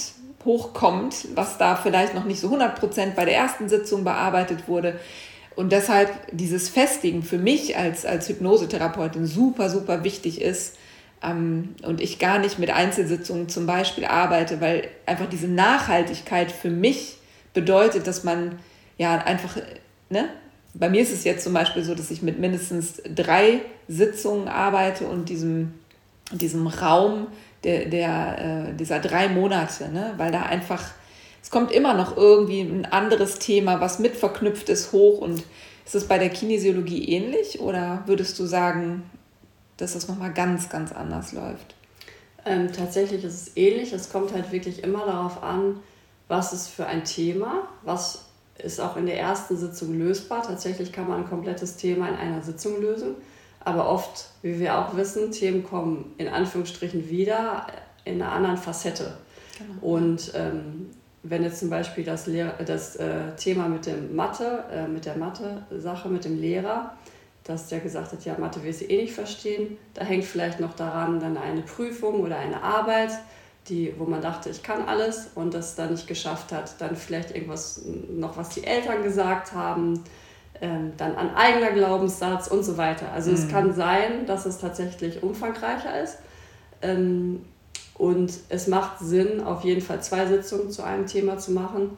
hochkommt, 0.46 1.28
was 1.36 1.58
da 1.58 1.76
vielleicht 1.76 2.14
noch 2.14 2.26
nicht 2.26 2.40
so 2.40 2.50
100% 2.50 3.12
bei 3.16 3.26
der 3.26 3.36
ersten 3.36 3.70
Sitzung 3.70 4.04
bearbeitet 4.04 4.68
wurde. 4.68 5.00
Und 5.56 5.72
deshalb 5.72 6.10
dieses 6.32 6.70
Festigen 6.70 7.24
für 7.24 7.38
mich 7.38 7.78
als, 7.78 8.06
als 8.06 8.28
Hypnosetherapeutin 8.28 9.26
super, 9.26 9.70
super 9.70 10.04
wichtig 10.04 10.42
ist. 10.42 10.76
Ähm, 11.22 11.76
und 11.84 12.02
ich 12.02 12.20
gar 12.20 12.40
nicht 12.40 12.60
mit 12.60 12.72
Einzelsitzungen 12.72 13.50
zum 13.50 13.66
Beispiel 13.66 14.06
arbeite, 14.06 14.62
weil 14.62 14.88
einfach 15.06 15.30
diese 15.30 15.48
Nachhaltigkeit 15.48 16.52
für 16.52 16.70
mich 16.70 17.18
bedeutet, 17.54 18.08
dass 18.08 18.24
man 18.24 18.60
ja 18.98 19.18
einfach, 19.20 19.58
ne? 20.10 20.30
Bei 20.76 20.90
mir 20.90 21.02
ist 21.02 21.14
es 21.14 21.24
jetzt 21.24 21.44
zum 21.44 21.54
Beispiel 21.54 21.84
so, 21.84 21.94
dass 21.94 22.10
ich 22.10 22.24
mit 22.24 22.40
mindestens 22.40 23.00
drei 23.08 23.62
Sitzungen 23.88 24.48
arbeite 24.48 25.06
und 25.06 25.30
diesem, 25.30 25.76
diesem 26.32 26.68
Raum 26.68 27.28
der, 27.64 27.86
der, 27.86 28.70
äh, 28.70 28.74
dieser 28.74 29.00
drei 29.00 29.30
Monate, 29.30 29.90
ne? 29.90 30.14
weil 30.18 30.32
da 30.32 30.44
einfach, 30.44 30.84
es 31.42 31.50
kommt 31.50 31.72
immer 31.72 31.94
noch 31.94 32.18
irgendwie 32.18 32.62
ein 32.62 32.86
anderes 32.86 33.40
Thema, 33.40 33.80
was 33.80 34.00
mit 34.00 34.16
verknüpft 34.16 34.70
ist, 34.70 34.92
hoch. 34.92 35.20
Und 35.20 35.44
ist 35.86 35.96
es 35.96 36.08
bei 36.08 36.18
der 36.18 36.30
Kinesiologie 36.30 37.10
ähnlich 37.10 37.60
oder 37.60 38.04
würdest 38.06 38.38
du 38.40 38.46
sagen, 38.46 39.04
dass 39.78 39.94
das 39.94 40.08
nochmal 40.08 40.34
ganz, 40.34 40.70
ganz 40.70 40.92
anders 40.92 41.34
läuft? 41.34 41.76
Ähm, 42.46 42.72
tatsächlich 42.74 43.24
ist 43.24 43.48
es 43.48 43.58
ähnlich. 43.58 43.94
Es 43.94 44.12
kommt 44.12 44.34
halt 44.34 44.52
wirklich 44.52 44.84
immer 44.84 45.06
darauf 45.06 45.42
an, 45.44 45.80
was 46.28 46.54
ist 46.54 46.68
für 46.70 46.86
ein 46.86 47.06
Thema, 47.06 47.68
was 47.84 48.26
ist 48.58 48.80
auch 48.80 48.98
in 48.98 49.06
der 49.06 49.20
ersten 49.20 49.58
Sitzung 49.58 49.98
lösbar. 49.98 50.44
Tatsächlich 50.44 50.92
kann 50.92 51.08
man 51.08 51.24
ein 51.24 51.30
komplettes 51.30 51.78
Thema 51.78 52.08
in 52.10 52.16
einer 52.16 52.42
Sitzung 52.42 52.82
lösen. 52.82 53.16
Aber 53.66 53.90
oft, 53.90 54.30
wie 54.42 54.60
wir 54.60 54.78
auch 54.78 54.96
wissen, 54.96 55.32
Themen 55.32 55.64
kommen 55.64 56.14
in 56.18 56.28
Anführungsstrichen 56.28 57.10
wieder 57.10 57.68
in 58.06 58.22
einer 58.22 58.32
anderen 58.32 58.58
Facette. 58.58 59.14
Genau. 59.58 59.94
Und 59.96 60.32
ähm, 60.36 60.90
wenn 61.24 61.44
jetzt 61.44 61.60
zum 61.60 61.70
Beispiel 61.70 62.04
das, 62.04 62.28
Lehr 62.28 62.54
das 62.66 62.98
äh, 62.98 63.36
Thema 63.38 63.70
mit 63.70 63.86
dem 63.86 64.16
Mathe, 64.16 64.66
äh, 64.72 64.88
mit 64.88 65.06
der 65.06 65.16
Mathe-Sache, 65.16 66.10
mit 66.10 66.26
dem 66.26 66.40
Lehrer, 66.40 66.94
dass 67.46 67.70
der 67.70 67.80
gesagt 67.80 68.12
hat, 68.12 68.26
ja, 68.26 68.36
Mathe 68.38 68.64
will 68.64 68.74
sie 68.74 68.86
eh 68.86 69.04
nicht 69.04 69.14
verstehen, 69.14 69.78
da 69.94 70.04
hängt 70.04 70.26
vielleicht 70.26 70.60
noch 70.60 70.74
daran 70.74 71.20
dann 71.20 71.38
eine 71.38 71.62
Prüfung 71.62 72.22
oder 72.22 72.38
eine 72.38 72.62
Arbeit, 72.62 73.12
die, 73.70 73.94
wo 73.98 74.06
man 74.06 74.22
dachte, 74.22 74.50
ich 74.50 74.64
kann 74.64 74.88
alles 74.88 75.30
und 75.36 75.54
das 75.54 75.76
dann 75.76 75.92
nicht 75.92 76.08
geschafft 76.08 76.52
hat. 76.52 76.82
Dann 76.82 76.98
vielleicht 76.98 77.32
irgendwas 77.32 77.82
noch, 78.10 78.36
was 78.36 78.50
die 78.50 78.66
Eltern 78.66 79.04
gesagt 79.04 79.54
haben, 79.54 80.04
ähm, 80.64 80.94
dann 80.96 81.16
an 81.16 81.36
eigener 81.36 81.72
Glaubenssatz 81.72 82.48
und 82.48 82.64
so 82.64 82.78
weiter. 82.78 83.12
Also 83.14 83.30
mhm. 83.30 83.36
es 83.36 83.50
kann 83.50 83.74
sein, 83.74 84.26
dass 84.26 84.46
es 84.46 84.60
tatsächlich 84.60 85.22
umfangreicher 85.22 86.02
ist. 86.02 86.20
Ähm, 86.82 87.42
und 87.96 88.34
es 88.48 88.68
macht 88.68 89.00
Sinn, 89.00 89.44
auf 89.44 89.66
jeden 89.66 89.82
Fall 89.82 90.02
zwei 90.02 90.26
Sitzungen 90.26 90.72
zu 90.72 90.82
einem 90.82 91.06
Thema 91.06 91.38
zu 91.38 91.52
machen. 91.52 91.98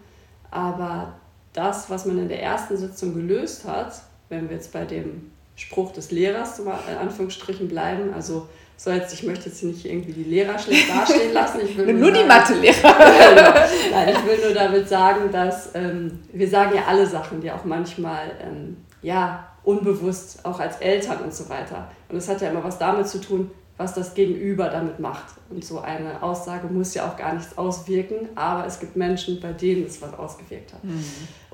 Aber 0.50 1.14
das, 1.54 1.92
was 1.92 2.08
man 2.08 2.18
in 2.18 2.28
der 2.28 2.42
ersten 2.42 2.76
Sitzung 2.76 3.14
gelöst 3.14 3.66
hat, 3.66 4.02
wenn 4.30 4.50
wir 4.50 4.56
jetzt 4.56 4.74
bei 4.74 4.84
dem 4.84 5.32
Spruch 5.56 5.94
des 5.94 6.10
Lehrers 6.10 6.58
in 6.58 6.68
Anführungsstrichen 6.68 7.68
bleiben, 7.68 8.14
also 8.16 8.50
so 8.78 8.92
jetzt, 8.92 9.14
ich 9.14 9.24
möchte 9.24 9.50
jetzt 9.50 9.64
nicht 9.64 9.86
irgendwie 9.86 10.12
die 10.12 10.24
Lehrer 10.24 10.60
schlecht 10.60 10.90
dastehen 10.90 11.34
lassen. 11.34 11.62
Ich 11.64 11.78
will 11.78 11.94
nur, 11.94 12.10
nur 12.10 12.12
die 12.12 12.28
Mathelehrer. 12.28 12.76
Nein, 13.92 14.10
ich 14.10 14.26
will 14.26 14.46
nur 14.46 14.54
damit 14.54 14.90
sagen, 14.90 15.32
dass 15.32 15.70
ähm, 15.76 16.20
wir 16.34 16.50
sagen 16.50 16.76
ja 16.76 16.84
alle 16.88 17.08
Sachen, 17.08 17.40
die 17.40 17.52
auch 17.52 17.64
manchmal 17.64 18.32
ähm, 18.42 18.78
ja 19.02 19.48
unbewusst 19.64 20.46
auch 20.46 20.60
als 20.60 20.78
Eltern 20.78 21.20
und 21.24 21.34
so 21.34 21.48
weiter. 21.50 21.90
Und 22.10 22.18
es 22.18 22.28
hat 22.28 22.42
ja 22.42 22.50
immer 22.50 22.64
was 22.64 22.78
damit 22.78 23.08
zu 23.08 23.20
tun, 23.20 23.50
was 23.78 23.94
das 23.94 24.14
Gegenüber 24.14 24.70
damit 24.70 25.00
macht. 25.00 25.34
Und 25.50 25.64
so 25.64 25.80
eine 25.80 26.22
Aussage 26.22 26.68
muss 26.68 26.94
ja 26.94 27.08
auch 27.08 27.18
gar 27.18 27.34
nichts 27.34 27.58
auswirken, 27.58 28.30
aber 28.36 28.66
es 28.66 28.80
gibt 28.80 28.96
Menschen, 28.96 29.40
bei 29.42 29.52
denen 29.52 29.86
es 29.86 30.02
was 30.02 30.14
ausgewirkt 30.14 30.74
hat. 30.74 30.84
Mhm. 30.84 31.04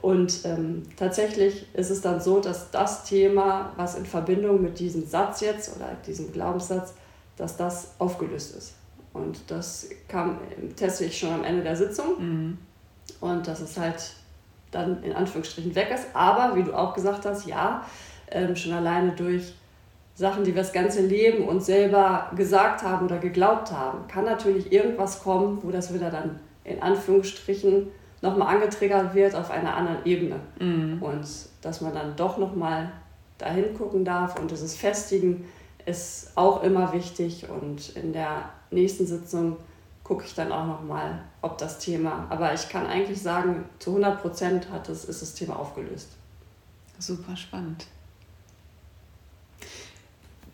Und 0.01 0.45
ähm, 0.45 0.84
tatsächlich 0.97 1.67
ist 1.73 1.89
es 1.89 2.01
dann 2.01 2.21
so, 2.21 2.39
dass 2.39 2.71
das 2.71 3.03
Thema, 3.05 3.71
was 3.75 3.95
in 3.95 4.05
Verbindung 4.05 4.62
mit 4.62 4.79
diesem 4.79 5.05
Satz 5.05 5.41
jetzt 5.41 5.75
oder 5.75 5.89
diesem 6.05 6.31
Glaubenssatz 6.31 6.93
dass 7.41 7.58
das 7.58 7.95
aufgelöst 7.97 8.56
ist. 8.56 8.75
Und 9.13 9.39
das 9.49 9.89
kam 10.08 10.38
tatsächlich 10.80 11.17
schon 11.17 11.34
am 11.34 11.43
Ende 11.43 11.63
der 11.63 11.75
Sitzung. 11.75 12.19
Mhm. 12.19 12.58
Und 13.19 13.47
dass 13.47 13.62
es 13.62 13.77
halt 13.77 14.13
dann 14.69 15.01
in 15.01 15.12
Anführungsstrichen 15.12 15.73
weg 15.73 15.89
ist. 15.91 16.06
Aber 16.13 16.56
wie 16.56 16.62
du 16.62 16.71
auch 16.71 16.93
gesagt 16.93 17.25
hast, 17.25 17.47
ja, 17.47 17.84
ähm, 18.30 18.56
schon 18.56 18.73
alleine 18.73 19.13
durch 19.13 19.56
Sachen, 20.13 20.43
die 20.43 20.54
wir 20.54 20.62
das 20.62 20.71
ganze 20.71 21.01
Leben 21.01 21.47
uns 21.47 21.65
selber 21.65 22.32
gesagt 22.36 22.84
haben 22.84 23.08
oder 23.08 23.17
geglaubt 23.17 23.71
haben, 23.71 24.08
kann 24.08 24.25
natürlich 24.25 24.71
irgendwas 24.71 25.23
kommen, 25.23 25.58
wo 25.63 25.71
das 25.71 25.91
wieder 25.91 26.12
dann 26.12 26.39
in 26.63 26.80
Anführungsstrichen 26.80 27.88
nochmal 28.21 28.56
angetriggert 28.56 29.15
wird 29.15 29.34
auf 29.34 29.49
einer 29.49 29.75
anderen 29.75 30.06
Ebene. 30.06 30.36
Mhm. 30.60 31.01
Und 31.01 31.25
dass 31.63 31.82
man 31.82 31.95
dann 31.95 32.15
doch 32.15 32.38
nochmal 32.38 32.91
dahin 33.39 33.73
gucken 33.73 34.06
darf 34.06 34.39
und 34.39 34.51
dieses 34.51 34.75
Festigen 34.75 35.45
ist 35.86 36.32
auch 36.36 36.63
immer 36.63 36.94
wichtig 36.94 37.48
und 37.50 37.89
in 37.96 38.13
der 38.13 38.50
nächsten 38.72 39.06
Sitzung 39.06 39.58
gucke 40.04 40.26
ich 40.26 40.34
dann 40.34 40.52
auch 40.52 40.65
nochmal, 40.65 41.24
ob 41.41 41.58
das 41.58 41.80
Thema, 41.80 42.28
aber 42.30 42.54
ich 42.54 42.67
kann 42.70 42.86
eigentlich 42.86 43.22
sagen, 43.22 43.65
zu 43.80 43.91
100 43.91 44.22
Prozent 44.22 44.70
hat 44.70 44.89
es, 44.89 45.06
ist 45.06 45.22
das 45.22 45.34
Thema 45.34 45.58
aufgelöst. 45.58 46.10
Super 47.00 47.36
spannend. 47.36 47.88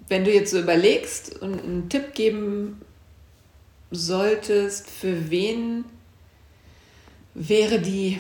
Wenn 0.08 0.24
du 0.24 0.32
jetzt 0.32 0.52
so 0.52 0.60
überlegst 0.60 1.42
und 1.42 1.62
einen 1.62 1.90
Tipp 1.90 2.14
geben 2.14 2.82
solltest, 3.92 4.90
für 4.90 5.30
wen 5.30 5.86
wäre 7.34 7.80
die 7.80 8.20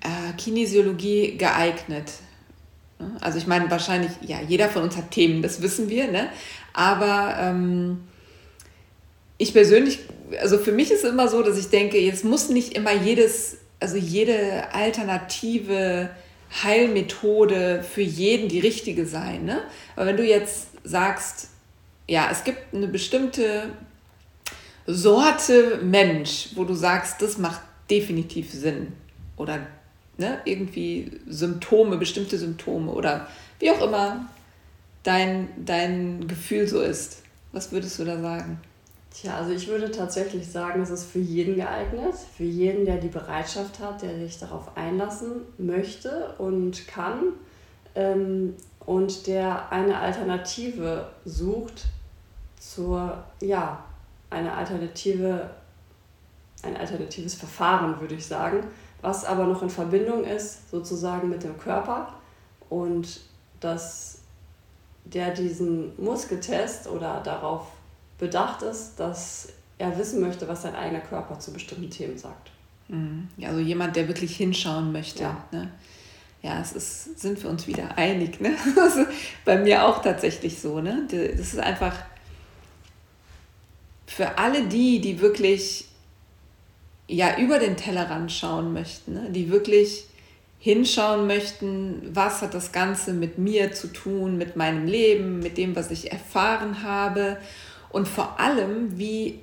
äh, 0.00 0.32
Kinesiologie 0.36 1.36
geeignet? 1.38 2.12
Also 3.20 3.38
ich 3.38 3.46
meine, 3.46 3.70
wahrscheinlich, 3.70 4.12
ja, 4.22 4.38
jeder 4.40 4.68
von 4.68 4.82
uns 4.82 4.96
hat 4.96 5.10
Themen, 5.10 5.42
das 5.42 5.62
wissen 5.62 5.88
wir, 5.88 6.10
ne? 6.10 6.28
Aber 6.72 7.36
ähm, 7.38 8.00
ich 9.38 9.52
persönlich, 9.52 10.00
also 10.40 10.58
für 10.58 10.72
mich 10.72 10.90
ist 10.90 11.04
es 11.04 11.10
immer 11.10 11.28
so, 11.28 11.42
dass 11.42 11.58
ich 11.58 11.68
denke, 11.68 11.98
jetzt 11.98 12.24
muss 12.24 12.48
nicht 12.48 12.74
immer 12.74 12.92
jedes, 12.92 13.58
also 13.80 13.96
jede 13.96 14.72
alternative 14.72 16.10
Heilmethode 16.62 17.84
für 17.88 18.02
jeden 18.02 18.48
die 18.48 18.60
richtige 18.60 19.06
sein. 19.06 19.44
Ne? 19.44 19.62
Aber 19.96 20.06
wenn 20.06 20.16
du 20.16 20.24
jetzt 20.24 20.68
sagst, 20.84 21.48
ja, 22.08 22.28
es 22.30 22.44
gibt 22.44 22.74
eine 22.74 22.86
bestimmte 22.86 23.70
Sorte 24.86 25.80
Mensch, 25.82 26.50
wo 26.54 26.64
du 26.64 26.74
sagst, 26.74 27.22
das 27.22 27.38
macht 27.38 27.60
definitiv 27.90 28.52
Sinn. 28.52 28.92
Oder 29.36 29.66
ne, 30.18 30.38
irgendwie 30.44 31.12
Symptome, 31.28 31.96
bestimmte 31.96 32.38
Symptome 32.38 32.92
oder 32.92 33.28
wie 33.58 33.70
auch 33.70 33.82
immer 33.82 34.26
dein, 35.02 35.48
dein 35.64 36.26
Gefühl 36.26 36.66
so 36.66 36.80
ist. 36.80 37.22
Was 37.52 37.72
würdest 37.72 37.98
du 37.98 38.04
da 38.04 38.20
sagen? 38.20 38.60
Tja, 39.12 39.36
also 39.36 39.52
ich 39.52 39.68
würde 39.68 39.92
tatsächlich 39.92 40.50
sagen, 40.50 40.82
es 40.82 40.90
ist 40.90 41.04
für 41.04 41.20
jeden 41.20 41.54
geeignet, 41.54 42.14
für 42.36 42.44
jeden, 42.44 42.84
der 42.84 42.96
die 42.96 43.08
Bereitschaft 43.08 43.78
hat, 43.78 44.02
der 44.02 44.18
sich 44.18 44.40
darauf 44.40 44.76
einlassen 44.76 45.42
möchte 45.56 46.34
und 46.38 46.88
kann 46.88 47.34
ähm, 47.94 48.54
und 48.80 49.28
der 49.28 49.70
eine 49.70 49.98
Alternative 49.98 51.08
sucht 51.24 51.84
zur, 52.58 53.22
ja, 53.40 53.84
eine 54.30 54.52
Alternative, 54.52 55.50
ein 56.62 56.76
alternatives 56.76 57.34
Verfahren, 57.34 58.00
würde 58.00 58.16
ich 58.16 58.26
sagen, 58.26 58.64
was 59.04 59.24
aber 59.26 59.44
noch 59.44 59.62
in 59.62 59.68
Verbindung 59.68 60.24
ist 60.24 60.70
sozusagen 60.70 61.28
mit 61.28 61.42
dem 61.42 61.58
Körper 61.58 62.14
und 62.70 63.20
dass 63.60 64.20
der 65.04 65.34
diesen 65.34 65.92
Muskeltest 66.02 66.88
oder 66.88 67.20
darauf 67.20 67.66
bedacht 68.18 68.62
ist, 68.62 68.94
dass 68.96 69.48
er 69.76 69.98
wissen 69.98 70.22
möchte, 70.22 70.48
was 70.48 70.62
sein 70.62 70.74
eigener 70.74 71.00
Körper 71.00 71.38
zu 71.38 71.52
bestimmten 71.52 71.90
Themen 71.90 72.16
sagt. 72.16 72.50
Mhm. 72.88 73.28
Ja, 73.36 73.50
also 73.50 73.60
jemand, 73.60 73.94
der 73.94 74.08
wirklich 74.08 74.36
hinschauen 74.36 74.90
möchte. 74.90 75.24
Ja, 75.24 75.44
ne? 75.50 75.70
ja 76.40 76.58
es 76.60 76.72
ist, 76.72 77.20
sind 77.20 77.42
wir 77.42 77.50
uns 77.50 77.66
wieder 77.66 77.98
einig. 77.98 78.40
Ne? 78.40 78.56
Also 78.80 79.04
bei 79.44 79.58
mir 79.58 79.84
auch 79.84 80.00
tatsächlich 80.00 80.58
so. 80.58 80.80
Ne? 80.80 81.06
Das 81.10 81.52
ist 81.52 81.58
einfach 81.58 81.94
für 84.06 84.38
alle 84.38 84.66
die, 84.66 85.02
die 85.02 85.20
wirklich 85.20 85.88
ja, 87.08 87.38
über 87.38 87.58
den 87.58 87.76
Tellerrand 87.76 88.32
schauen 88.32 88.72
möchten, 88.72 89.14
ne? 89.14 89.30
die 89.30 89.50
wirklich 89.50 90.06
hinschauen 90.58 91.26
möchten, 91.26 92.10
was 92.14 92.40
hat 92.40 92.54
das 92.54 92.72
Ganze 92.72 93.12
mit 93.12 93.36
mir 93.36 93.72
zu 93.72 93.88
tun, 93.88 94.38
mit 94.38 94.56
meinem 94.56 94.86
Leben, 94.86 95.40
mit 95.40 95.58
dem, 95.58 95.76
was 95.76 95.90
ich 95.90 96.10
erfahren 96.10 96.82
habe 96.82 97.36
und 97.90 98.08
vor 98.08 98.40
allem, 98.40 98.98
wie 98.98 99.40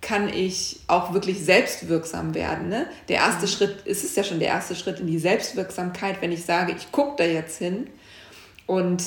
kann 0.00 0.28
ich 0.28 0.80
auch 0.86 1.12
wirklich 1.12 1.40
selbstwirksam 1.40 2.34
werden. 2.34 2.68
Ne? 2.68 2.86
Der 3.08 3.16
erste 3.16 3.46
mhm. 3.46 3.50
Schritt, 3.50 3.76
es 3.86 4.04
ist 4.04 4.16
ja 4.16 4.24
schon 4.24 4.38
der 4.38 4.48
erste 4.48 4.76
Schritt 4.76 5.00
in 5.00 5.06
die 5.06 5.18
Selbstwirksamkeit, 5.18 6.22
wenn 6.22 6.32
ich 6.32 6.44
sage, 6.44 6.74
ich 6.76 6.92
gucke 6.92 7.16
da 7.18 7.24
jetzt 7.24 7.58
hin 7.58 7.88
und 8.66 9.02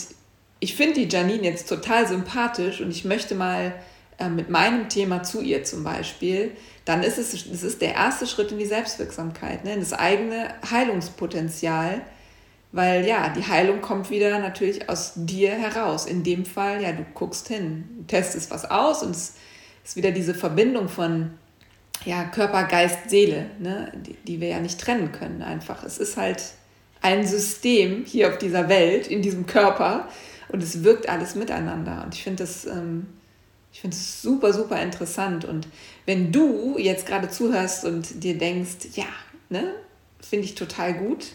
ich 0.59 0.75
finde 0.75 0.95
die 0.95 1.07
Janine 1.07 1.43
jetzt 1.43 1.69
total 1.69 2.07
sympathisch 2.07 2.81
und 2.81 2.91
ich 2.91 3.05
möchte 3.05 3.33
mal 3.33 3.73
äh, 4.19 4.29
mit 4.29 4.49
meinem 4.49 4.89
Thema 4.89 5.23
zu 5.23 5.41
ihr 5.41 5.63
zum 5.63 5.83
Beispiel, 5.83 6.51
dann 6.85 7.03
ist 7.03 7.17
es 7.17 7.31
das 7.49 7.63
ist 7.63 7.81
der 7.81 7.93
erste 7.93 8.27
Schritt 8.27 8.51
in 8.51 8.59
die 8.59 8.65
Selbstwirksamkeit, 8.65 9.63
ne? 9.63 9.73
in 9.73 9.79
das 9.79 9.93
eigene 9.93 10.53
Heilungspotenzial 10.69 12.01
weil 12.71 13.05
ja, 13.05 13.29
die 13.29 13.45
Heilung 13.45 13.81
kommt 13.81 14.09
wieder 14.09 14.37
natürlich 14.39 14.89
aus 14.89 15.13
dir 15.15 15.51
heraus. 15.51 16.05
In 16.05 16.23
dem 16.23 16.45
Fall, 16.45 16.83
ja, 16.83 16.91
du 16.91 17.03
guckst 17.13 17.47
hin, 17.47 18.05
testest 18.07 18.51
was 18.51 18.69
aus 18.69 19.01
und 19.01 19.11
es 19.11 19.35
ist 19.83 19.95
wieder 19.95 20.11
diese 20.11 20.35
Verbindung 20.35 20.87
von 20.87 21.31
ja, 22.05 22.25
Körper, 22.25 22.63
Geist, 22.65 23.09
Seele, 23.09 23.47
ne? 23.59 23.91
die, 23.95 24.13
die 24.13 24.39
wir 24.39 24.49
ja 24.49 24.59
nicht 24.59 24.79
trennen 24.79 25.11
können 25.11 25.41
einfach. 25.41 25.83
Es 25.83 25.97
ist 25.97 26.15
halt 26.15 26.43
ein 27.01 27.25
System 27.25 28.05
hier 28.05 28.29
auf 28.29 28.37
dieser 28.37 28.69
Welt, 28.69 29.07
in 29.07 29.21
diesem 29.21 29.47
Körper 29.47 30.07
und 30.49 30.61
es 30.61 30.83
wirkt 30.83 31.09
alles 31.09 31.35
miteinander. 31.35 32.03
Und 32.05 32.13
ich 32.13 32.23
finde 32.23 32.43
das, 32.43 32.65
ähm, 32.65 33.07
ich 33.79 33.81
finde 33.81 33.95
es 33.95 34.21
super, 34.21 34.51
super 34.51 34.81
interessant. 34.81 35.45
Und 35.45 35.65
wenn 36.05 36.33
du 36.33 36.77
jetzt 36.77 37.05
gerade 37.05 37.29
zuhörst 37.29 37.85
und 37.85 38.25
dir 38.25 38.37
denkst, 38.37 38.89
ja, 38.95 39.05
ne, 39.47 39.73
finde 40.19 40.43
ich 40.43 40.55
total 40.55 40.95
gut, 40.95 41.27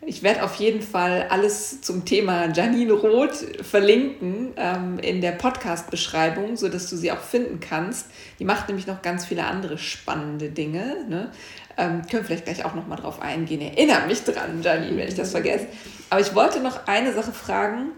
ich 0.00 0.22
werde 0.22 0.44
auf 0.44 0.54
jeden 0.54 0.80
Fall 0.80 1.26
alles 1.28 1.82
zum 1.82 2.06
Thema 2.06 2.50
Janine 2.50 2.94
Roth 2.94 3.36
verlinken 3.60 4.54
ähm, 4.56 4.98
in 4.98 5.20
der 5.20 5.32
Podcast-Beschreibung, 5.32 6.56
sodass 6.56 6.88
du 6.88 6.96
sie 6.96 7.12
auch 7.12 7.20
finden 7.20 7.60
kannst. 7.60 8.06
Die 8.38 8.46
macht 8.46 8.68
nämlich 8.68 8.86
noch 8.86 9.02
ganz 9.02 9.26
viele 9.26 9.44
andere 9.44 9.76
spannende 9.76 10.48
Dinge. 10.48 11.04
Ne? 11.06 11.32
Ähm, 11.76 12.00
können 12.00 12.22
wir 12.22 12.24
vielleicht 12.24 12.46
gleich 12.46 12.64
auch 12.64 12.74
noch 12.74 12.86
mal 12.86 12.96
drauf 12.96 13.20
eingehen. 13.20 13.60
Erinnere 13.60 14.06
mich 14.06 14.24
dran, 14.24 14.62
Janine, 14.62 14.96
wenn 14.96 15.08
ich 15.08 15.16
das 15.16 15.32
vergesse. 15.32 15.66
Aber 16.08 16.22
ich 16.22 16.34
wollte 16.34 16.60
noch 16.60 16.86
eine 16.86 17.12
Sache 17.12 17.32
fragen. 17.32 17.90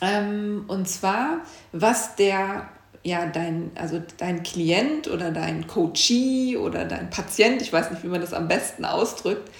Ähm, 0.00 0.64
und 0.68 0.88
zwar, 0.88 1.42
was 1.72 2.16
der 2.16 2.70
ja, 3.04 3.26
dein, 3.26 3.70
also 3.74 4.00
dein 4.18 4.42
Klient 4.42 5.08
oder 5.08 5.30
dein 5.30 5.66
Coachee 5.66 6.56
oder 6.56 6.84
dein 6.84 7.10
Patient, 7.10 7.60
ich 7.60 7.72
weiß 7.72 7.90
nicht, 7.90 8.04
wie 8.04 8.08
man 8.08 8.20
das 8.20 8.32
am 8.32 8.48
besten 8.48 8.84
ausdrückt, 8.84 9.50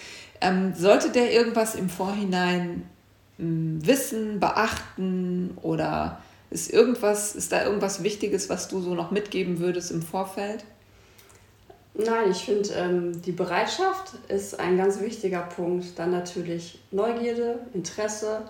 ähm, 0.40 0.74
sollte 0.74 1.10
der 1.10 1.32
irgendwas 1.32 1.74
im 1.74 1.88
Vorhinein 1.88 2.88
ähm, 3.38 3.84
wissen, 3.84 4.38
beachten 4.38 5.56
oder 5.62 6.20
ist 6.50 6.72
irgendwas, 6.72 7.34
ist 7.34 7.52
da 7.52 7.64
irgendwas 7.64 8.02
Wichtiges, 8.02 8.48
was 8.48 8.68
du 8.68 8.80
so 8.80 8.94
noch 8.94 9.10
mitgeben 9.10 9.58
würdest 9.58 9.90
im 9.90 10.02
Vorfeld? 10.02 10.64
Nein, 11.94 12.30
ich 12.30 12.44
finde, 12.44 12.70
ähm, 12.74 13.22
die 13.22 13.32
Bereitschaft 13.32 14.14
ist 14.28 14.58
ein 14.58 14.76
ganz 14.78 15.00
wichtiger 15.00 15.42
Punkt. 15.42 15.98
Dann 15.98 16.10
natürlich 16.10 16.78
Neugierde, 16.90 17.58
Interesse 17.74 18.42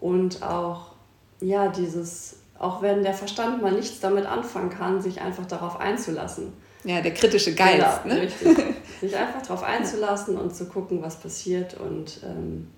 und 0.00 0.42
auch, 0.42 0.92
ja, 1.40 1.68
dieses, 1.68 2.37
auch 2.58 2.82
wenn 2.82 3.02
der 3.02 3.14
Verstand 3.14 3.62
mal 3.62 3.72
nichts 3.72 4.00
damit 4.00 4.26
anfangen 4.26 4.70
kann, 4.70 5.00
sich 5.00 5.20
einfach 5.20 5.46
darauf 5.46 5.80
einzulassen. 5.80 6.52
Ja, 6.84 7.00
der 7.00 7.14
kritische 7.14 7.54
Geist. 7.54 8.02
Genau, 8.02 8.14
ne? 8.14 8.22
richtig. 8.22 8.56
Sich 9.00 9.16
einfach 9.16 9.42
darauf 9.42 9.62
einzulassen 9.62 10.36
und 10.36 10.54
zu 10.54 10.66
gucken, 10.66 11.02
was 11.02 11.20
passiert. 11.20 11.74
Und 11.74 12.20
ähm, 12.24 12.68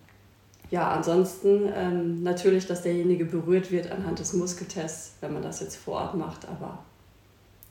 ja, 0.71 0.91
ansonsten 0.91 1.71
ähm, 1.75 2.23
natürlich, 2.23 2.67
dass 2.67 2.83
derjenige 2.83 3.25
berührt 3.25 3.71
wird 3.71 3.91
anhand 3.91 4.19
des 4.19 4.33
Muskeltests, 4.33 5.15
wenn 5.21 5.33
man 5.33 5.43
das 5.43 5.61
jetzt 5.61 5.77
vor 5.77 5.95
Ort 5.95 6.15
macht, 6.15 6.47
aber 6.49 6.79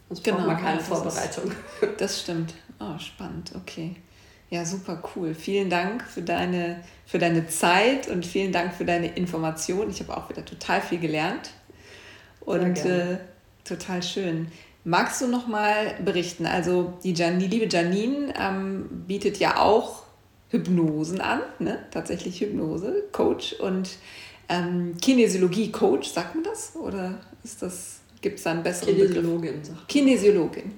sonst 0.07 0.23
genau, 0.23 0.37
braucht 0.37 0.47
man 0.47 0.57
keine 0.57 0.79
ja, 0.79 0.83
Vorbereitung. 0.83 1.51
Ist, 1.81 1.89
das 1.97 2.21
stimmt. 2.21 2.53
Oh, 2.79 2.97
spannend, 2.97 3.51
okay. 3.55 3.95
Ja, 4.49 4.65
super 4.65 5.01
cool. 5.15 5.35
Vielen 5.35 5.69
Dank 5.69 6.03
für 6.03 6.23
deine, 6.23 6.83
für 7.05 7.19
deine 7.19 7.47
Zeit 7.47 8.07
und 8.07 8.25
vielen 8.25 8.51
Dank 8.51 8.73
für 8.73 8.85
deine 8.85 9.15
Informationen. 9.15 9.91
Ich 9.91 9.99
habe 9.99 10.15
auch 10.17 10.27
wieder 10.29 10.43
total 10.43 10.81
viel 10.81 10.99
gelernt. 10.99 11.51
Und 12.41 12.85
äh, 12.85 13.17
total 13.63 14.03
schön. 14.03 14.47
Magst 14.83 15.21
du 15.21 15.27
noch 15.27 15.47
mal 15.47 15.95
berichten? 16.03 16.45
Also 16.45 16.93
die, 17.03 17.13
Jan, 17.13 17.39
die 17.39 17.47
liebe 17.47 17.67
Janine 17.69 18.33
ähm, 18.39 19.03
bietet 19.07 19.37
ja 19.37 19.57
auch 19.57 20.03
Hypnosen 20.49 21.21
an, 21.21 21.41
ne? 21.59 21.79
tatsächlich 21.91 22.41
Hypnose, 22.41 23.03
Coach 23.11 23.53
und 23.53 23.97
ähm, 24.47 24.97
Kinesiologie-Coach, 24.99 26.09
sagt 26.09 26.35
man 26.35 26.43
das? 26.43 26.75
Oder 26.75 27.19
ist 27.43 27.61
das, 27.61 27.99
gibt 28.21 28.39
es 28.39 28.43
da 28.43 28.51
einen 28.51 28.63
besseren 28.63 28.95
Kinesiologin. 28.95 29.61
Begriff? 29.61 29.87
Kinesiologin, 29.87 30.71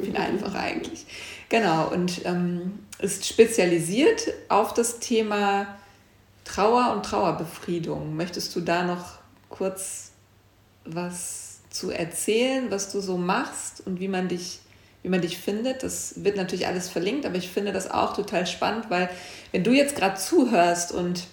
viel 0.00 0.16
einfacher 0.16 0.58
eigentlich. 0.58 1.06
Genau, 1.48 1.88
und 1.92 2.24
ähm, 2.24 2.80
ist 2.98 3.26
spezialisiert 3.26 4.32
auf 4.48 4.74
das 4.74 4.98
Thema 4.98 5.78
Trauer 6.44 6.94
und 6.96 7.04
Trauerbefriedung. 7.04 8.16
Möchtest 8.16 8.56
du 8.56 8.60
da 8.60 8.84
noch 8.84 9.18
kurz 9.48 10.11
was 10.84 11.60
zu 11.70 11.90
erzählen, 11.90 12.70
was 12.70 12.92
du 12.92 13.00
so 13.00 13.16
machst 13.16 13.86
und 13.86 14.00
wie 14.00 14.08
man 14.08 14.28
dich 14.28 14.60
wie 15.02 15.08
man 15.08 15.20
dich 15.20 15.38
findet. 15.38 15.82
Das 15.82 16.24
wird 16.24 16.36
natürlich 16.36 16.66
alles 16.66 16.88
verlinkt, 16.88 17.26
aber 17.26 17.36
ich 17.36 17.48
finde 17.48 17.72
das 17.72 17.90
auch 17.90 18.14
total 18.14 18.46
spannend, 18.46 18.86
weil 18.88 19.10
wenn 19.50 19.64
du 19.64 19.72
jetzt 19.72 19.96
gerade 19.96 20.16
zuhörst 20.16 20.92
und 20.92 21.24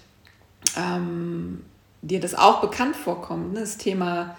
ähm, 0.75 1.63
dir 2.01 2.19
das 2.19 2.35
auch 2.35 2.61
bekannt 2.61 2.95
vorkommt, 2.95 3.53
ne, 3.53 3.61
das 3.61 3.77
Thema 3.77 4.37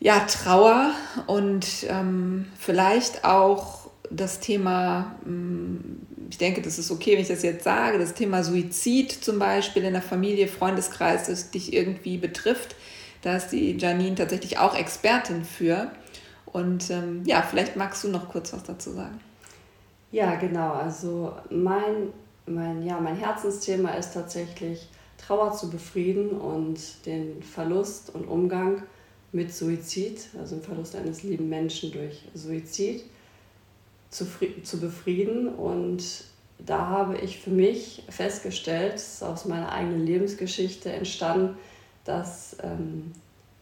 ja, 0.00 0.20
Trauer 0.20 0.92
und 1.26 1.66
ähm, 1.88 2.46
vielleicht 2.58 3.24
auch 3.24 3.90
das 4.10 4.40
Thema, 4.40 5.14
hm, 5.24 6.00
ich 6.28 6.38
denke, 6.38 6.60
das 6.60 6.78
ist 6.78 6.90
okay, 6.90 7.12
wenn 7.12 7.22
ich 7.22 7.28
das 7.28 7.42
jetzt 7.42 7.64
sage, 7.64 7.98
das 7.98 8.14
Thema 8.14 8.42
Suizid 8.42 9.12
zum 9.12 9.38
Beispiel 9.38 9.84
in 9.84 9.92
der 9.92 10.02
Familie, 10.02 10.48
Freundeskreis, 10.48 11.26
das 11.26 11.50
dich 11.50 11.72
irgendwie 11.72 12.16
betrifft, 12.16 12.74
da 13.22 13.36
ist 13.36 13.48
die 13.48 13.76
Janine 13.78 14.14
tatsächlich 14.14 14.58
auch 14.58 14.76
Expertin 14.76 15.44
für. 15.44 15.90
Und 16.46 16.90
ähm, 16.90 17.22
ja, 17.24 17.42
vielleicht 17.42 17.76
magst 17.76 18.04
du 18.04 18.08
noch 18.08 18.28
kurz 18.28 18.52
was 18.52 18.62
dazu 18.64 18.90
sagen. 18.92 19.18
Ja, 20.10 20.34
genau. 20.34 20.72
Also 20.72 21.32
mein, 21.50 22.12
mein, 22.46 22.82
ja, 22.84 23.00
mein 23.00 23.16
Herzensthema 23.16 23.90
ist 23.92 24.12
tatsächlich 24.12 24.88
Trauer 25.16 25.52
zu 25.52 25.70
befrieden 25.70 26.30
und 26.30 27.06
den 27.06 27.42
Verlust 27.42 28.14
und 28.14 28.26
Umgang 28.26 28.82
mit 29.30 29.54
Suizid, 29.54 30.28
also 30.38 30.56
den 30.56 30.64
Verlust 30.64 30.94
eines 30.94 31.22
lieben 31.22 31.48
Menschen 31.48 31.90
durch 31.92 32.22
Suizid, 32.34 33.04
zu, 34.10 34.26
zu 34.62 34.78
befrieden 34.78 35.48
und 35.48 36.04
da 36.58 36.86
habe 36.86 37.18
ich 37.18 37.40
für 37.40 37.50
mich 37.50 38.04
festgestellt, 38.08 38.94
es 38.96 39.14
ist 39.14 39.22
aus 39.22 39.46
meiner 39.46 39.72
eigenen 39.72 40.04
Lebensgeschichte 40.04 40.92
entstanden, 40.92 41.56
dass 42.04 42.56
ähm, 42.62 43.12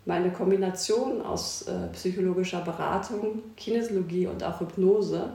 meine 0.06 0.30
Kombination 0.30 1.22
aus 1.22 1.62
äh, 1.62 1.88
psychologischer 1.92 2.60
Beratung, 2.62 3.42
Kinesiologie 3.56 4.26
und 4.26 4.42
auch 4.42 4.60
Hypnose, 4.60 5.30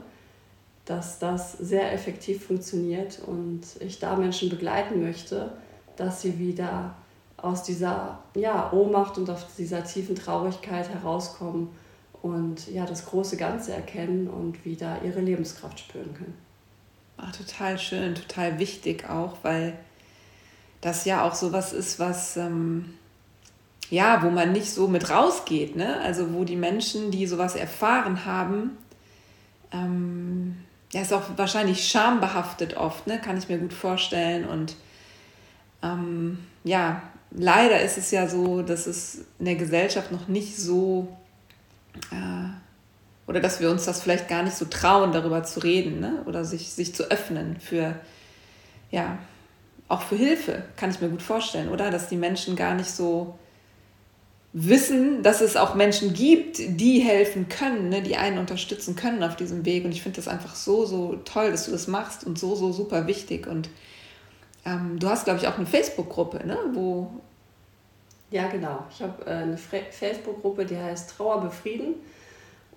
dass 0.84 1.18
das 1.18 1.52
sehr 1.52 1.92
effektiv 1.92 2.46
funktioniert 2.46 3.20
und 3.26 3.62
ich 3.80 3.98
da 3.98 4.16
Menschen 4.16 4.48
begleiten 4.48 5.02
möchte, 5.02 5.50
dass 5.96 6.22
sie 6.22 6.38
wieder 6.38 6.94
aus 7.36 7.62
dieser 7.62 8.20
ja, 8.34 8.72
Ohnmacht 8.72 9.18
und 9.18 9.28
aus 9.28 9.46
dieser 9.56 9.84
tiefen 9.84 10.14
Traurigkeit 10.14 10.88
herauskommen 10.88 11.68
und 12.22 12.68
ja, 12.68 12.86
das 12.86 13.06
große 13.06 13.36
Ganze 13.36 13.72
erkennen 13.72 14.28
und 14.28 14.64
wieder 14.64 15.02
ihre 15.04 15.20
Lebenskraft 15.20 15.78
spüren 15.80 16.14
können. 16.14 16.34
Ach, 17.18 17.34
total 17.34 17.78
schön, 17.78 18.14
total 18.14 18.58
wichtig 18.58 19.08
auch, 19.08 19.36
weil 19.42 19.78
das 20.80 21.04
ja 21.04 21.24
auch 21.24 21.34
sowas 21.34 21.72
ist, 21.72 21.98
was 21.98 22.36
ähm, 22.36 22.94
ja, 23.90 24.22
wo 24.22 24.30
man 24.30 24.52
nicht 24.52 24.70
so 24.70 24.88
mit 24.88 25.10
rausgeht, 25.10 25.76
ne? 25.76 26.00
Also 26.00 26.32
wo 26.34 26.44
die 26.44 26.56
Menschen, 26.56 27.10
die 27.10 27.26
sowas 27.26 27.54
erfahren 27.54 28.24
haben, 28.24 28.76
ähm, 29.72 30.56
ja, 30.92 31.02
ist 31.02 31.12
auch 31.12 31.22
wahrscheinlich 31.36 31.86
schambehaftet 31.86 32.76
oft, 32.76 33.06
ne? 33.06 33.20
Kann 33.20 33.38
ich 33.38 33.48
mir 33.48 33.58
gut 33.58 33.72
vorstellen. 33.72 34.44
Und 34.44 34.76
ähm, 35.82 36.38
ja, 36.64 37.02
leider 37.30 37.80
ist 37.80 37.98
es 37.98 38.10
ja 38.10 38.28
so, 38.28 38.62
dass 38.62 38.86
es 38.86 39.24
in 39.38 39.44
der 39.44 39.56
Gesellschaft 39.56 40.10
noch 40.10 40.26
nicht 40.26 40.56
so 40.56 41.08
äh, 42.10 42.48
oder 43.26 43.40
dass 43.40 43.60
wir 43.60 43.70
uns 43.70 43.84
das 43.84 44.00
vielleicht 44.00 44.28
gar 44.28 44.42
nicht 44.42 44.56
so 44.56 44.66
trauen, 44.66 45.12
darüber 45.12 45.42
zu 45.42 45.60
reden 45.60 46.00
ne? 46.00 46.22
oder 46.26 46.44
sich, 46.44 46.70
sich 46.70 46.94
zu 46.94 47.10
öffnen 47.10 47.58
für, 47.58 47.96
ja, 48.90 49.18
auch 49.88 50.02
für 50.02 50.16
Hilfe, 50.16 50.64
kann 50.76 50.90
ich 50.90 51.00
mir 51.00 51.08
gut 51.08 51.22
vorstellen, 51.22 51.68
oder? 51.68 51.90
Dass 51.90 52.08
die 52.08 52.16
Menschen 52.16 52.56
gar 52.56 52.74
nicht 52.74 52.90
so 52.90 53.38
wissen, 54.58 55.22
dass 55.22 55.42
es 55.42 55.56
auch 55.56 55.74
Menschen 55.74 56.14
gibt, 56.14 56.58
die 56.58 57.00
helfen 57.00 57.48
können, 57.48 57.90
ne? 57.90 58.00
die 58.00 58.16
einen 58.16 58.38
unterstützen 58.38 58.96
können 58.96 59.22
auf 59.22 59.36
diesem 59.36 59.66
Weg. 59.66 59.84
Und 59.84 59.92
ich 59.92 60.02
finde 60.02 60.16
das 60.16 60.28
einfach 60.28 60.54
so, 60.54 60.86
so 60.86 61.16
toll, 61.26 61.50
dass 61.50 61.66
du 61.66 61.72
das 61.72 61.88
machst 61.88 62.24
und 62.24 62.38
so, 62.38 62.54
so 62.54 62.72
super 62.72 63.06
wichtig. 63.06 63.46
Und 63.46 63.68
ähm, 64.64 64.98
du 64.98 65.08
hast, 65.08 65.24
glaube 65.24 65.40
ich, 65.40 65.46
auch 65.46 65.58
eine 65.58 65.66
Facebook-Gruppe, 65.66 66.46
ne? 66.46 66.58
wo. 66.72 67.10
Ja, 68.30 68.48
genau. 68.48 68.84
Ich 68.90 69.02
habe 69.02 69.26
äh, 69.26 69.34
eine 69.34 69.58
Facebook-Gruppe, 69.58 70.64
die 70.64 70.76
heißt 70.76 71.10
Trauer 71.10 71.42
befrieden. 71.42 71.94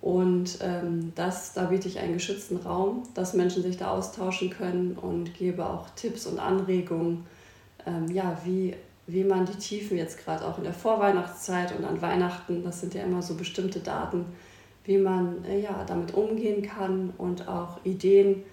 Und 0.01 0.59
ähm, 0.61 1.11
das, 1.15 1.53
da 1.53 1.65
biete 1.65 1.87
ich 1.87 1.99
einen 1.99 2.13
geschützten 2.13 2.57
Raum, 2.57 3.03
dass 3.15 3.33
Menschen 3.33 3.63
sich 3.63 3.77
da 3.77 3.91
austauschen 3.91 4.49
können 4.49 4.93
und 4.93 5.33
gebe 5.33 5.65
auch 5.65 5.89
Tipps 5.95 6.25
und 6.25 6.39
Anregungen, 6.39 7.25
ähm, 7.85 8.09
ja, 8.09 8.37
wie, 8.45 8.75
wie 9.07 9.25
man 9.25 9.45
die 9.45 9.57
Tiefen 9.57 9.97
jetzt 9.97 10.23
gerade 10.23 10.45
auch 10.45 10.57
in 10.57 10.63
der 10.63 10.73
Vorweihnachtszeit 10.73 11.77
und 11.77 11.83
an 11.83 12.01
Weihnachten, 12.01 12.63
das 12.63 12.79
sind 12.79 12.93
ja 12.93 13.03
immer 13.03 13.21
so 13.21 13.35
bestimmte 13.35 13.79
Daten, 13.81 14.25
wie 14.85 14.97
man 14.97 15.43
äh, 15.43 15.59
ja, 15.59 15.83
damit 15.85 16.13
umgehen 16.13 16.61
kann 16.61 17.13
und 17.17 17.47
auch 17.49 17.83
Ideen, 17.83 18.43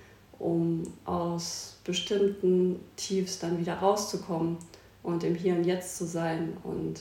um 0.40 0.82
aus 1.04 1.78
bestimmten 1.84 2.80
Tiefs 2.96 3.38
dann 3.38 3.58
wieder 3.58 3.74
rauszukommen 3.74 4.58
und 5.04 5.22
im 5.22 5.36
Hier 5.36 5.54
und 5.54 5.64
Jetzt 5.64 5.96
zu 5.96 6.06
sein 6.06 6.56
und 6.64 7.00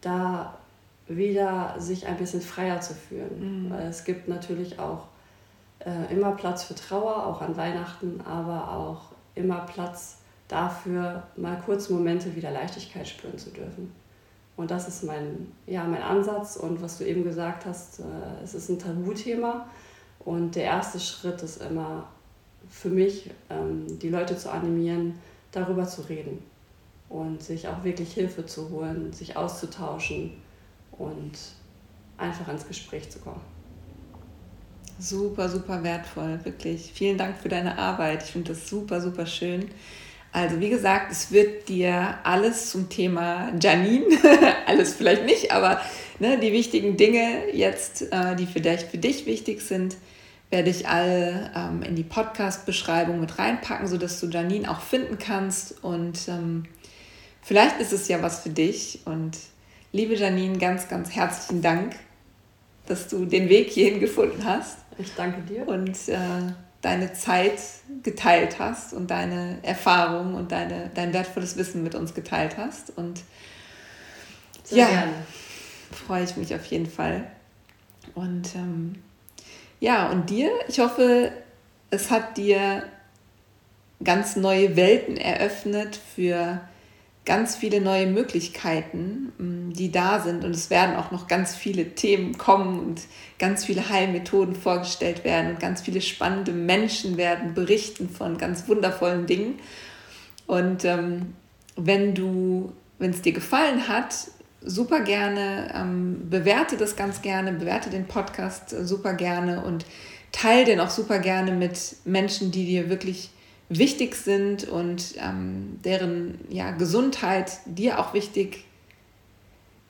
da 0.00 0.56
wieder 1.08 1.76
sich 1.78 2.06
ein 2.06 2.16
bisschen 2.16 2.40
freier 2.40 2.80
zu 2.80 2.94
fühlen. 2.94 3.66
Mhm. 3.66 3.70
Weil 3.70 3.86
es 3.86 4.04
gibt 4.04 4.28
natürlich 4.28 4.78
auch 4.78 5.06
äh, 5.80 6.12
immer 6.12 6.32
Platz 6.32 6.64
für 6.64 6.74
Trauer, 6.74 7.26
auch 7.26 7.40
an 7.40 7.56
Weihnachten, 7.56 8.20
aber 8.22 8.72
auch 8.72 9.12
immer 9.34 9.60
Platz 9.60 10.18
dafür, 10.48 11.24
mal 11.36 11.60
kurz 11.64 11.90
Momente 11.90 12.34
wieder 12.34 12.50
Leichtigkeit 12.50 13.06
spüren 13.06 13.38
zu 13.38 13.50
dürfen. 13.50 13.92
Und 14.56 14.70
das 14.70 14.88
ist 14.88 15.04
mein, 15.04 15.52
ja, 15.66 15.84
mein 15.84 16.02
Ansatz. 16.02 16.56
Und 16.56 16.80
was 16.82 16.98
du 16.98 17.04
eben 17.04 17.24
gesagt 17.24 17.66
hast, 17.66 18.00
äh, 18.00 18.42
es 18.42 18.54
ist 18.54 18.68
ein 18.68 18.78
Tabuthema. 18.78 19.66
Und 20.20 20.56
der 20.56 20.64
erste 20.64 20.98
Schritt 20.98 21.42
ist 21.42 21.62
immer 21.62 22.08
für 22.68 22.88
mich, 22.88 23.30
ähm, 23.50 23.98
die 24.00 24.08
Leute 24.08 24.36
zu 24.36 24.50
animieren, 24.50 25.18
darüber 25.52 25.86
zu 25.86 26.02
reden 26.02 26.42
und 27.08 27.42
sich 27.42 27.68
auch 27.68 27.84
wirklich 27.84 28.12
Hilfe 28.12 28.44
zu 28.44 28.70
holen, 28.70 29.12
sich 29.12 29.36
auszutauschen 29.36 30.32
und 30.98 31.32
einfach 32.18 32.48
ins 32.48 32.66
Gespräch 32.66 33.10
zu 33.10 33.18
kommen. 33.18 33.40
Super, 34.98 35.48
super 35.48 35.82
wertvoll, 35.82 36.40
wirklich. 36.44 36.90
Vielen 36.94 37.18
Dank 37.18 37.36
für 37.38 37.50
deine 37.50 37.78
Arbeit. 37.78 38.22
Ich 38.22 38.30
finde 38.30 38.52
das 38.52 38.68
super, 38.68 39.00
super 39.00 39.26
schön. 39.26 39.68
Also 40.32 40.60
wie 40.60 40.70
gesagt, 40.70 41.12
es 41.12 41.30
wird 41.32 41.68
dir 41.68 42.18
alles 42.22 42.70
zum 42.70 42.88
Thema 42.88 43.52
Janine, 43.60 44.06
alles 44.66 44.94
vielleicht 44.94 45.24
nicht, 45.24 45.52
aber 45.52 45.80
ne, 46.18 46.38
die 46.38 46.52
wichtigen 46.52 46.96
Dinge 46.96 47.52
jetzt, 47.52 48.12
äh, 48.12 48.36
die 48.36 48.46
vielleicht 48.46 48.90
für 48.90 48.98
dich 48.98 49.26
wichtig 49.26 49.62
sind, 49.62 49.96
werde 50.50 50.70
ich 50.70 50.88
alle 50.88 51.50
ähm, 51.56 51.82
in 51.82 51.96
die 51.96 52.04
Podcast-Beschreibung 52.04 53.20
mit 53.20 53.38
reinpacken, 53.38 53.88
sodass 53.88 54.20
du 54.20 54.26
Janine 54.28 54.70
auch 54.70 54.80
finden 54.80 55.18
kannst. 55.18 55.82
Und 55.82 56.28
ähm, 56.28 56.64
vielleicht 57.42 57.80
ist 57.80 57.92
es 57.92 58.08
ja 58.08 58.22
was 58.22 58.40
für 58.40 58.50
dich. 58.50 59.00
Und 59.06 59.36
Liebe 59.96 60.14
Janine, 60.14 60.58
ganz, 60.58 60.88
ganz 60.88 61.08
herzlichen 61.16 61.62
Dank, 61.62 61.96
dass 62.84 63.08
du 63.08 63.24
den 63.24 63.48
Weg 63.48 63.70
hierhin 63.70 63.98
gefunden 63.98 64.44
hast. 64.44 64.76
Ich 64.98 65.14
danke 65.14 65.40
dir. 65.40 65.66
Und 65.66 65.96
äh, 66.08 66.18
deine 66.82 67.14
Zeit 67.14 67.58
geteilt 68.02 68.58
hast 68.58 68.92
und 68.92 69.10
deine 69.10 69.56
Erfahrungen 69.62 70.34
und 70.34 70.52
deine, 70.52 70.90
dein 70.94 71.14
wertvolles 71.14 71.56
Wissen 71.56 71.82
mit 71.82 71.94
uns 71.94 72.12
geteilt 72.12 72.58
hast. 72.58 72.90
Und 72.94 73.22
Sehr 74.64 74.80
ja, 74.80 74.88
gerne. 74.88 75.12
freue 75.90 76.24
ich 76.24 76.36
mich 76.36 76.54
auf 76.54 76.66
jeden 76.66 76.90
Fall. 76.90 77.26
Und 78.14 78.54
ähm, 78.54 78.96
ja, 79.80 80.10
und 80.10 80.28
dir, 80.28 80.50
ich 80.68 80.78
hoffe, 80.78 81.32
es 81.88 82.10
hat 82.10 82.36
dir 82.36 82.82
ganz 84.04 84.36
neue 84.36 84.76
Welten 84.76 85.16
eröffnet 85.16 85.98
für 86.14 86.60
ganz 87.26 87.56
viele 87.56 87.80
neue 87.80 88.06
Möglichkeiten, 88.06 89.32
mm, 89.36 89.72
die 89.72 89.92
da 89.92 90.20
sind. 90.20 90.44
Und 90.44 90.52
es 90.52 90.70
werden 90.70 90.96
auch 90.96 91.10
noch 91.10 91.26
ganz 91.26 91.54
viele 91.54 91.94
Themen 91.94 92.38
kommen 92.38 92.78
und 92.78 93.02
ganz 93.38 93.64
viele 93.64 93.90
Heilmethoden 93.90 94.54
vorgestellt 94.54 95.24
werden 95.24 95.50
und 95.50 95.60
ganz 95.60 95.82
viele 95.82 96.00
spannende 96.00 96.52
Menschen 96.52 97.18
werden 97.18 97.52
berichten 97.52 98.08
von 98.08 98.38
ganz 98.38 98.66
wundervollen 98.68 99.26
Dingen. 99.26 99.58
Und 100.46 100.84
ähm, 100.84 101.34
wenn 101.76 102.14
du, 102.14 102.72
wenn 102.98 103.10
es 103.10 103.20
dir 103.20 103.32
gefallen 103.32 103.88
hat, 103.88 104.14
super 104.62 105.00
gerne, 105.00 105.72
ähm, 105.74 106.30
bewerte 106.30 106.76
das 106.76 106.96
ganz 106.96 107.22
gerne, 107.22 107.52
bewerte 107.52 107.90
den 107.90 108.06
Podcast 108.06 108.70
super 108.70 109.14
gerne 109.14 109.62
und 109.62 109.84
teile 110.32 110.64
den 110.64 110.80
auch 110.80 110.90
super 110.90 111.18
gerne 111.18 111.52
mit 111.52 111.96
Menschen, 112.04 112.52
die 112.52 112.66
dir 112.66 112.88
wirklich 112.88 113.30
wichtig 113.68 114.14
sind 114.14 114.68
und 114.68 115.14
ähm, 115.18 115.78
deren 115.84 116.38
ja, 116.50 116.70
Gesundheit 116.70 117.52
dir 117.64 117.98
auch 117.98 118.14
wichtig 118.14 118.64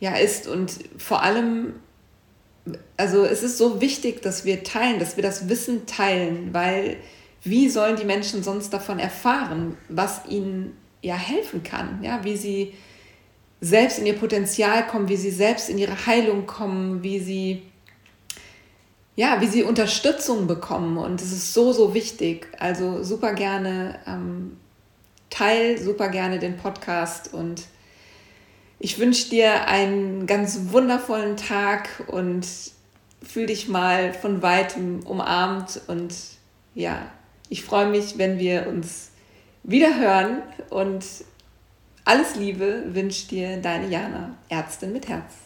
ja, 0.01 0.17
ist. 0.17 0.47
Und 0.47 0.73
vor 0.99 1.23
allem, 1.23 1.75
also 2.97 3.25
es 3.25 3.43
ist 3.43 3.59
so 3.59 3.81
wichtig, 3.81 4.23
dass 4.23 4.45
wir 4.45 4.65
teilen, 4.65 4.99
dass 4.99 5.17
wir 5.17 5.23
das 5.23 5.49
Wissen 5.49 5.87
teilen, 5.87 6.53
weil 6.53 6.97
wie 7.43 7.69
sollen 7.69 7.97
die 7.97 8.05
Menschen 8.05 8.43
sonst 8.43 8.73
davon 8.73 8.99
erfahren, 8.99 9.77
was 9.89 10.27
ihnen 10.27 10.77
ja 11.03 11.15
helfen 11.15 11.63
kann, 11.63 12.03
ja, 12.03 12.25
wie 12.25 12.37
sie 12.37 12.75
selbst 13.61 13.99
in 13.99 14.07
ihr 14.07 14.15
Potenzial 14.19 14.87
kommen, 14.87 15.09
wie 15.09 15.17
sie 15.17 15.31
selbst 15.31 15.71
in 15.71 15.79
ihre 15.79 16.07
Heilung 16.07 16.47
kommen, 16.47 17.03
wie 17.03 17.21
sie 17.21 17.63
ja, 19.17 19.41
wie 19.41 19.47
sie 19.47 19.65
Unterstützung 19.65 20.47
bekommen. 20.47 20.99
Und 20.99 21.21
es 21.21 21.33
ist 21.33 21.53
so, 21.53 21.73
so 21.73 21.95
wichtig. 21.95 22.49
Also 22.59 23.03
super 23.03 23.33
gerne 23.33 23.99
ähm, 24.07 24.57
teil, 25.31 25.79
super 25.79 26.09
gerne 26.09 26.39
den 26.39 26.57
Podcast 26.57 27.35
und 27.35 27.65
ich 28.79 28.99
wünsche 28.99 29.31
dir 29.31 29.67
einen 29.67 30.27
ganz 30.27 30.71
wundervollen 30.71 31.37
Tag 31.37 31.89
und 32.09 32.47
fühl 33.23 33.47
dich 33.47 33.69
mal 33.69 34.13
von 34.13 34.43
weitem 34.43 35.01
umarmt 35.05 35.81
und 35.89 36.15
ja, 36.75 37.11
ich 37.49 37.65
freue 37.65 37.89
mich, 37.89 38.19
wenn 38.19 38.39
wir 38.39 38.67
uns 38.67 39.11
wieder 39.63 39.99
hören 39.99 40.43
und 40.71 41.05
alles 42.05 42.37
Liebe 42.37 42.85
wünscht 42.89 43.31
dir 43.31 43.57
deine 43.57 43.89
Jana, 43.89 44.37
Ärztin 44.49 44.93
mit 44.93 45.09
Herz. 45.09 45.46